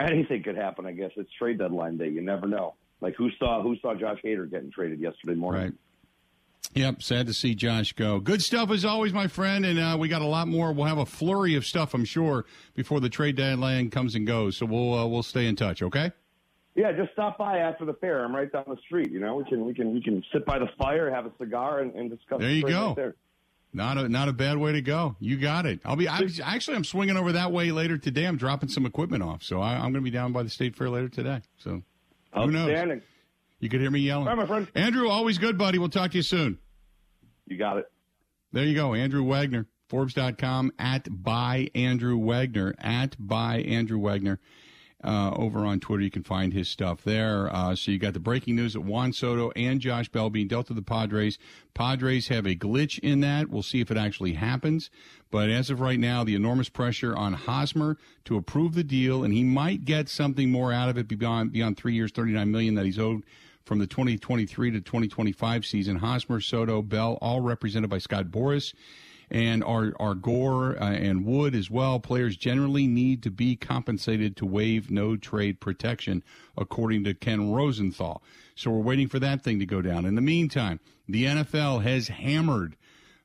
anything 0.00 0.42
could 0.42 0.56
happen. 0.56 0.86
I 0.86 0.92
guess 0.92 1.10
it's 1.16 1.30
trade 1.38 1.58
deadline 1.58 1.96
day. 1.96 2.08
You 2.08 2.20
never 2.20 2.46
know. 2.46 2.74
Like 3.00 3.14
who 3.16 3.30
saw 3.38 3.62
who 3.62 3.76
saw 3.80 3.94
Josh 3.94 4.18
Hader 4.24 4.50
getting 4.50 4.70
traded 4.70 5.00
yesterday 5.00 5.34
morning? 5.34 5.62
Right. 5.62 5.72
Yep, 6.74 7.02
sad 7.02 7.26
to 7.26 7.34
see 7.34 7.54
Josh 7.54 7.92
go. 7.92 8.18
Good 8.18 8.40
stuff 8.42 8.70
as 8.70 8.84
always, 8.84 9.12
my 9.12 9.26
friend, 9.26 9.66
and 9.66 9.78
uh, 9.78 9.96
we 9.98 10.08
got 10.08 10.22
a 10.22 10.26
lot 10.26 10.48
more. 10.48 10.72
We'll 10.72 10.86
have 10.86 10.98
a 10.98 11.04
flurry 11.04 11.54
of 11.54 11.66
stuff, 11.66 11.92
I'm 11.92 12.06
sure, 12.06 12.46
before 12.74 12.98
the 12.98 13.10
trade 13.10 13.36
deadline 13.36 13.90
comes 13.90 14.14
and 14.14 14.26
goes. 14.26 14.56
So 14.56 14.64
we'll 14.64 14.94
uh, 14.94 15.06
we'll 15.06 15.22
stay 15.22 15.46
in 15.46 15.56
touch, 15.56 15.82
okay? 15.82 16.12
Yeah, 16.74 16.92
just 16.92 17.12
stop 17.12 17.36
by 17.36 17.58
after 17.58 17.84
the 17.84 17.92
fair. 17.92 18.24
I'm 18.24 18.34
right 18.34 18.50
down 18.50 18.64
the 18.66 18.78
street. 18.86 19.10
You 19.10 19.20
know, 19.20 19.36
we 19.36 19.44
can 19.44 19.66
we 19.66 19.74
can 19.74 19.92
we 19.92 20.02
can 20.02 20.24
sit 20.32 20.46
by 20.46 20.58
the 20.58 20.68
fire, 20.78 21.10
have 21.10 21.26
a 21.26 21.32
cigar, 21.38 21.80
and, 21.80 21.94
and 21.94 22.08
discuss. 22.08 22.40
There 22.40 22.50
you 22.50 22.62
go. 22.62 22.88
Right 22.88 22.96
there. 22.96 23.14
Not 23.74 23.98
a 23.98 24.08
not 24.08 24.28
a 24.28 24.32
bad 24.32 24.56
way 24.56 24.72
to 24.72 24.80
go. 24.80 25.16
You 25.20 25.36
got 25.36 25.66
it. 25.66 25.80
I'll 25.84 25.96
be 25.96 26.08
I, 26.08 26.22
actually 26.42 26.76
I'm 26.76 26.84
swinging 26.84 27.18
over 27.18 27.32
that 27.32 27.52
way 27.52 27.70
later 27.70 27.98
today. 27.98 28.24
I'm 28.24 28.38
dropping 28.38 28.70
some 28.70 28.86
equipment 28.86 29.22
off, 29.22 29.42
so 29.42 29.60
I, 29.60 29.74
am 29.74 29.92
going 29.92 29.94
to 29.94 30.00
be 30.00 30.10
down 30.10 30.32
by 30.32 30.42
the 30.42 30.50
state 30.50 30.74
fair 30.74 30.88
later 30.88 31.10
today. 31.10 31.42
So 31.58 31.82
who 32.34 32.50
knows? 32.50 33.02
You 33.62 33.68
could 33.68 33.80
hear 33.80 33.92
me 33.92 34.00
yelling. 34.00 34.26
All 34.26 34.34
right, 34.34 34.42
my 34.42 34.46
friend. 34.46 34.66
Andrew, 34.74 35.08
always 35.08 35.38
good, 35.38 35.56
buddy. 35.56 35.78
We'll 35.78 35.88
talk 35.88 36.10
to 36.10 36.16
you 36.16 36.22
soon. 36.24 36.58
You 37.46 37.56
got 37.56 37.76
it. 37.76 37.86
There 38.50 38.64
you 38.64 38.74
go. 38.74 38.92
Andrew 38.92 39.22
Wagner, 39.22 39.68
Forbes.com 39.88 40.72
at 40.80 41.06
by 41.08 41.68
Andrew 41.72 42.18
Wagner, 42.18 42.74
at 42.80 43.14
by 43.20 43.58
Andrew 43.58 44.00
Wagner. 44.00 44.40
Uh, 45.04 45.32
over 45.36 45.64
on 45.64 45.78
Twitter, 45.78 46.02
you 46.02 46.10
can 46.10 46.24
find 46.24 46.52
his 46.52 46.68
stuff 46.68 47.02
there. 47.02 47.54
Uh, 47.54 47.74
so 47.74 47.90
you 47.90 47.98
got 47.98 48.14
the 48.14 48.20
breaking 48.20 48.56
news 48.56 48.72
that 48.72 48.80
Juan 48.80 49.12
Soto 49.12 49.52
and 49.54 49.80
Josh 49.80 50.08
Bell 50.08 50.30
being 50.30 50.46
dealt 50.48 50.66
to 50.68 50.74
the 50.74 50.82
Padres. 50.82 51.38
Padres 51.72 52.28
have 52.28 52.46
a 52.46 52.54
glitch 52.54 52.98
in 53.00 53.20
that. 53.20 53.48
We'll 53.48 53.62
see 53.62 53.80
if 53.80 53.90
it 53.90 53.96
actually 53.96 54.34
happens. 54.34 54.90
But 55.30 55.50
as 55.50 55.70
of 55.70 55.80
right 55.80 55.98
now, 55.98 56.24
the 56.24 56.36
enormous 56.36 56.68
pressure 56.68 57.16
on 57.16 57.32
Hosmer 57.32 57.96
to 58.24 58.36
approve 58.36 58.74
the 58.74 58.84
deal, 58.84 59.22
and 59.24 59.32
he 59.32 59.44
might 59.44 59.84
get 59.84 60.08
something 60.08 60.50
more 60.50 60.72
out 60.72 60.88
of 60.88 60.98
it 60.98 61.06
beyond 61.06 61.52
beyond 61.52 61.76
three 61.76 61.94
years, 61.94 62.10
thirty 62.10 62.32
nine 62.32 62.50
million 62.50 62.74
that 62.74 62.86
he's 62.86 62.98
owed 62.98 63.24
from 63.64 63.78
the 63.78 63.86
2023 63.86 64.70
to 64.72 64.80
2025 64.80 65.64
season. 65.66 65.96
Hosmer, 65.96 66.40
Soto, 66.40 66.82
Bell, 66.82 67.18
all 67.20 67.40
represented 67.40 67.90
by 67.90 67.98
Scott 67.98 68.26
Boras. 68.26 68.74
and 69.30 69.64
our, 69.64 69.94
our 69.98 70.14
Gore 70.14 70.76
uh, 70.80 70.92
and 70.92 71.24
Wood 71.24 71.54
as 71.54 71.70
well. 71.70 71.98
Players 71.98 72.36
generally 72.36 72.86
need 72.86 73.22
to 73.22 73.30
be 73.30 73.56
compensated 73.56 74.36
to 74.36 74.46
waive 74.46 74.90
no 74.90 75.16
trade 75.16 75.58
protection, 75.58 76.22
according 76.56 77.04
to 77.04 77.14
Ken 77.14 77.50
Rosenthal. 77.50 78.22
So 78.54 78.70
we're 78.70 78.80
waiting 78.80 79.08
for 79.08 79.18
that 79.20 79.42
thing 79.42 79.58
to 79.58 79.66
go 79.66 79.80
down. 79.80 80.04
In 80.04 80.16
the 80.16 80.20
meantime, 80.20 80.80
the 81.08 81.24
NFL 81.24 81.82
has 81.82 82.08
hammered 82.08 82.76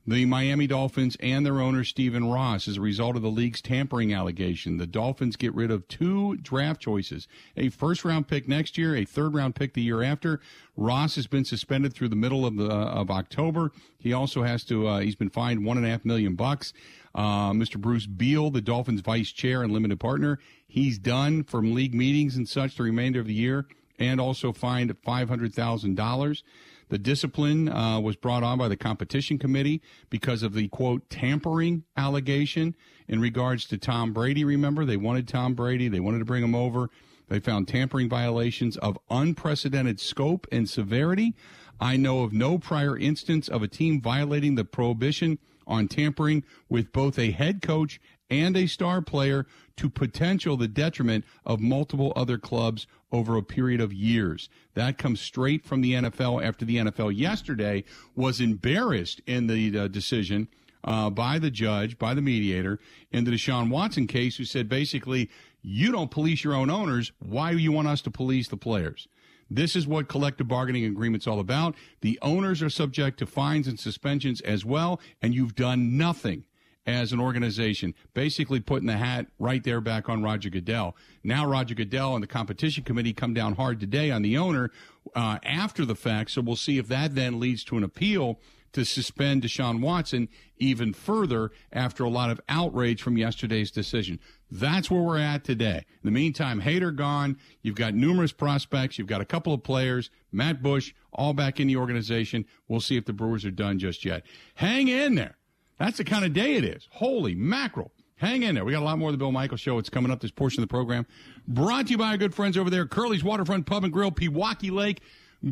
the 0.08 0.26
Miami 0.26 0.68
Dolphins 0.68 1.18
and 1.20 1.46
their 1.46 1.60
owner, 1.60 1.84
Stephen 1.84 2.32
Ross, 2.32 2.70
as 2.70 2.78
a 2.78 2.82
result 2.82 3.18
of 3.18 3.22
the 3.22 3.30
league's 3.30 3.62
tampering 3.62 4.14
allegation. 4.14 4.78
The 4.78 4.88
Dolphins 4.88 5.36
get 5.36 5.54
rid 5.54 5.70
of 5.70 5.86
two 5.90 6.38
draft 6.38 6.80
choices 6.80 7.28
a 7.58 7.68
first 7.70 8.06
round 8.06 8.30
pick 8.30 8.48
next 8.48 8.78
year, 8.78 8.96
a 8.96 9.04
third 9.04 9.34
round 9.34 9.56
pick 9.56 9.74
the 9.74 9.82
year 9.82 10.02
after. 10.02 10.40
Ross 10.78 11.16
has 11.16 11.28
been 11.28 11.44
suspended 11.44 11.94
through 11.94 12.08
the 12.08 12.16
middle 12.16 12.46
of, 12.46 12.56
the, 12.56 12.70
of 12.70 13.12
October. 13.12 13.72
He 14.00 14.14
also 14.14 14.44
has 14.44 14.64
to, 14.66 14.88
uh, 14.88 15.00
he's 15.00 15.16
been 15.16 15.30
fined 15.30 15.66
one 15.66 15.76
and 15.76 15.86
a 15.86 15.90
half 15.90 16.06
million 16.06 16.36
bucks. 16.36 16.72
Uh, 17.14 17.52
Mr. 17.52 17.78
Bruce 17.82 18.06
Beal, 18.06 18.50
the 18.50 18.62
Dolphins 18.62 19.02
vice 19.02 19.32
chair 19.32 19.62
and 19.62 19.74
limited 19.74 20.00
partner, 20.00 20.40
he's 20.68 20.98
done 20.98 21.44
from 21.44 21.74
league 21.74 21.96
meetings 21.96 22.38
and 22.38 22.48
such 22.48 22.78
the 22.78 22.84
remainder 22.84 23.20
of 23.20 23.28
the 23.28 23.34
year 23.34 23.66
and 24.00 24.22
also 24.22 24.54
fined 24.54 24.96
$500,000. 25.02 26.44
The 26.90 26.98
discipline 26.98 27.70
uh, 27.70 28.00
was 28.00 28.16
brought 28.16 28.44
on 28.44 28.58
by 28.58 28.68
the 28.68 28.78
competition 28.78 29.38
committee 29.38 29.82
because 30.10 30.44
of 30.44 30.54
the 30.54 30.68
quote 30.70 31.10
tampering 31.10 31.84
allegation 31.98 32.76
in 33.08 33.20
regards 33.20 33.66
to 33.66 33.78
Tom 33.78 34.14
Brady. 34.14 34.44
Remember, 34.44 34.86
they 34.86 34.98
wanted 34.98 35.28
Tom 35.28 35.54
Brady, 35.54 35.90
they 35.90 36.00
wanted 36.00 36.20
to 36.20 36.26
bring 36.26 36.44
him 36.44 36.56
over. 36.56 36.90
They 37.28 37.40
found 37.40 37.68
tampering 37.68 38.08
violations 38.08 38.78
of 38.78 38.98
unprecedented 39.10 40.00
scope 40.00 40.48
and 40.52 40.70
severity. 40.70 41.36
I 41.80 41.98
know 41.98 42.24
of 42.24 42.34
no 42.34 42.58
prior 42.58 42.98
instance 42.98 43.48
of 43.48 43.62
a 43.62 43.68
team 43.68 44.02
violating 44.02 44.56
the 44.56 44.66
prohibition 44.66 45.40
on 45.68 45.90
tampering 45.90 46.44
with 46.70 46.94
both 46.94 47.20
a 47.20 47.32
head 47.32 47.62
coach 47.62 48.00
and 48.30 48.56
a 48.56 48.68
star 48.68 49.02
player 49.02 49.46
to 49.78 49.90
potential 49.90 50.58
the 50.58 50.68
detriment 50.68 51.26
of 51.46 51.60
multiple 51.60 52.14
other 52.16 52.38
clubs 52.38 52.88
over 53.12 53.38
a 53.38 53.44
period 53.44 53.80
of 53.80 53.94
years. 53.94 54.50
That 54.74 54.98
comes 54.98 55.22
straight 55.22 55.66
from 55.66 55.82
the 55.82 55.94
NFL 55.94 56.44
after 56.44 56.66
the 56.66 56.78
NFL 56.78 57.18
yesterday 57.18 57.84
was 58.16 58.42
embarrassed 58.42 59.22
in 59.26 59.48
the 59.48 59.78
uh, 59.78 59.88
decision 59.88 60.50
uh, 60.84 61.10
by 61.10 61.40
the 61.40 61.52
judge, 61.52 61.98
by 61.98 62.14
the 62.14 62.22
mediator 62.22 62.80
in 63.12 63.24
the 63.24 63.32
Deshaun 63.32 63.70
Watson 63.70 64.08
case, 64.08 64.38
who 64.38 64.46
said 64.46 64.70
basically, 64.70 65.30
you 65.62 65.92
don't 65.92 66.12
police 66.12 66.44
your 66.44 66.54
own 66.54 66.70
owners. 66.70 67.12
Why 67.20 67.52
do 67.52 67.58
you 67.58 67.72
want 67.72 67.88
us 67.88 68.02
to 68.02 68.12
police 68.12 68.48
the 68.48 68.58
players? 68.58 69.08
This 69.50 69.76
is 69.76 69.88
what 69.88 70.10
collective 70.10 70.48
bargaining 70.48 70.86
agreement's 70.86 71.28
all 71.28 71.40
about. 71.40 71.76
The 72.02 72.20
owners 72.22 72.62
are 72.62 72.70
subject 72.70 73.20
to 73.20 73.26
fines 73.26 73.68
and 73.68 73.80
suspensions 73.80 74.42
as 74.42 74.66
well, 74.66 75.00
and 75.22 75.34
you've 75.34 75.56
done 75.56 75.98
nothing 75.98 76.44
as 76.88 77.12
an 77.12 77.20
organization, 77.20 77.94
basically 78.14 78.62
putting 78.62 78.88
the 78.88 78.98
hat 78.98 79.28
right 79.38 79.64
there 79.64 79.82
back 79.82 80.08
on 80.08 80.24
Roger 80.24 80.50
Goodell. 80.50 80.96
Now 81.24 81.46
Roger 81.46 81.76
Goodell 81.76 82.16
and 82.16 82.24
the 82.24 82.28
competition 82.28 82.86
committee 82.86 83.14
come 83.14 83.34
down 83.34 83.56
hard 83.56 83.80
today 83.80 84.10
on 84.10 84.22
the 84.22 84.38
owner 84.38 84.72
uh, 85.14 85.38
after 85.44 85.86
the 85.86 85.96
fact. 85.96 86.32
So 86.32 86.42
we'll 86.42 86.56
see 86.56 86.78
if 86.78 86.88
that 86.88 87.14
then 87.14 87.40
leads 87.40 87.66
to 87.66 87.78
an 87.78 87.84
appeal 87.84 88.40
to 88.74 88.86
suspend 88.86 89.42
Deshaun 89.42 89.82
Watson 89.82 90.30
even 90.58 90.94
further 90.94 91.52
after 91.74 92.04
a 92.04 92.10
lot 92.10 92.30
of 92.30 92.40
outrage 92.48 93.02
from 93.02 93.18
yesterday's 93.18 93.72
decision. 93.72 94.20
That's 94.52 94.92
where 94.92 95.02
we're 95.02 95.18
at 95.18 95.44
today. 95.44 95.78
In 95.78 96.06
the 96.06 96.12
meantime, 96.12 96.62
Hader 96.62 96.96
gone. 96.96 97.38
You've 97.62 97.76
got 97.76 97.96
numerous 97.96 98.32
prospects. 98.32 98.98
You've 98.98 99.08
got 99.08 99.22
a 99.22 99.26
couple 99.26 99.54
of 99.54 99.64
players, 99.64 100.10
Matt 100.32 100.62
Bush, 100.62 100.94
all 101.12 101.34
back 101.34 101.60
in 101.60 101.68
the 101.68 101.78
organization. 101.78 102.46
We'll 102.68 102.82
see 102.82 102.98
if 102.98 103.06
the 103.06 103.14
Brewers 103.14 103.46
are 103.46 103.52
done 103.52 103.80
just 103.80 104.06
yet. 104.06 104.26
Hang 104.56 104.90
in 104.90 105.16
there. 105.16 105.37
That's 105.80 105.98
the 105.98 106.04
kind 106.04 106.26
of 106.26 106.34
day 106.34 106.56
it 106.56 106.64
is. 106.64 106.88
Holy 106.92 107.36
mackerel. 107.36 107.92
Hang 108.16 108.42
in 108.42 108.56
there. 108.56 108.66
We 108.66 108.72
got 108.72 108.82
a 108.82 108.86
lot 108.86 108.98
more 108.98 109.10
of 109.10 109.14
the 109.14 109.20
Bill 109.20 109.32
Michaels 109.32 109.60
Show. 109.60 109.78
It's 109.78 109.90
coming 109.90 110.12
up 110.12 110.22
this 110.22 110.32
portion 110.32 110.64
of 110.64 110.68
the 110.68 110.74
program. 110.74 111.06
Brought 111.48 111.86
to 111.86 111.92
you 111.92 111.98
by 112.00 112.10
our 112.10 112.18
good 112.18 112.34
friends 112.34 112.58
over 112.58 112.70
there, 112.70 112.88
Curly's 112.88 113.24
Waterfront 113.24 113.68
Pub 113.68 113.84
and 113.84 113.94
Grill, 113.94 114.12
Pewaukee 114.12 114.72
Lake. 114.72 115.02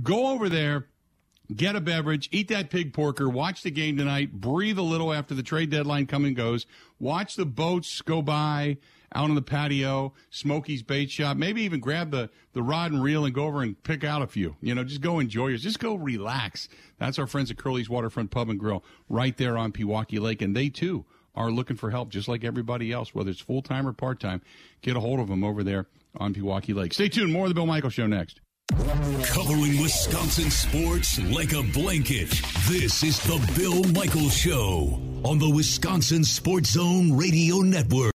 Go 0.01 0.29
over 0.29 0.49
there, 0.49 0.87
get 1.55 1.75
a 1.75 1.81
beverage, 1.81 2.27
eat 2.31 2.47
that 2.47 2.71
pig 2.71 2.91
porker, 2.91 3.29
watch 3.29 3.61
the 3.61 3.69
game 3.69 3.97
tonight, 3.97 4.33
breathe 4.33 4.79
a 4.79 4.83
little 4.83 5.13
after 5.13 5.35
the 5.35 5.43
trade 5.43 5.69
deadline 5.69 6.07
come 6.07 6.25
and 6.25 6.35
goes, 6.35 6.65
watch 6.99 7.35
the 7.35 7.45
boats 7.45 8.01
go 8.01 8.23
by 8.23 8.77
out 9.13 9.29
on 9.29 9.35
the 9.35 9.41
patio, 9.41 10.13
Smokey's 10.31 10.83
bait 10.83 11.11
shop, 11.11 11.37
maybe 11.37 11.61
even 11.63 11.79
grab 11.79 12.11
the, 12.11 12.29
the 12.53 12.63
rod 12.63 12.91
and 12.91 13.03
reel 13.03 13.25
and 13.25 13.33
go 13.33 13.45
over 13.45 13.61
and 13.61 13.81
pick 13.83 14.03
out 14.03 14.21
a 14.21 14.27
few. 14.27 14.55
You 14.61 14.75
know, 14.75 14.83
just 14.83 15.01
go 15.01 15.19
enjoy 15.19 15.47
yours. 15.47 15.63
Just 15.63 15.79
go 15.79 15.95
relax. 15.95 16.67
That's 16.97 17.19
our 17.19 17.27
friends 17.27 17.51
at 17.51 17.57
Curly's 17.57 17.89
Waterfront 17.89 18.31
Pub 18.31 18.49
and 18.49 18.59
Grill 18.59 18.83
right 19.09 19.35
there 19.37 19.57
on 19.57 19.71
Pewaukee 19.71 20.19
Lake. 20.19 20.41
And 20.41 20.55
they 20.55 20.69
too 20.69 21.05
are 21.35 21.51
looking 21.51 21.77
for 21.77 21.91
help 21.91 22.09
just 22.09 22.27
like 22.27 22.43
everybody 22.43 22.91
else, 22.91 23.13
whether 23.13 23.29
it's 23.29 23.41
full 23.41 23.61
time 23.61 23.87
or 23.87 23.93
part 23.93 24.19
time. 24.19 24.41
Get 24.81 24.95
a 24.95 24.99
hold 24.99 25.19
of 25.19 25.27
them 25.27 25.43
over 25.43 25.63
there 25.63 25.87
on 26.17 26.33
Pewaukee 26.33 26.75
Lake. 26.75 26.93
Stay 26.93 27.09
tuned. 27.09 27.33
More 27.33 27.43
of 27.43 27.49
the 27.49 27.55
Bill 27.55 27.65
Michaels 27.65 27.93
Show 27.93 28.07
next. 28.07 28.41
Covering 28.71 29.79
Wisconsin 29.79 30.49
sports 30.49 31.19
like 31.31 31.53
a 31.53 31.61
blanket. 31.61 32.29
This 32.67 33.03
is 33.03 33.19
the 33.23 33.39
Bill 33.55 33.83
Michaels 33.93 34.35
Show 34.35 34.99
on 35.23 35.37
the 35.37 35.49
Wisconsin 35.49 36.23
Sports 36.23 36.71
Zone 36.71 37.15
Radio 37.15 37.57
Network. 37.57 38.14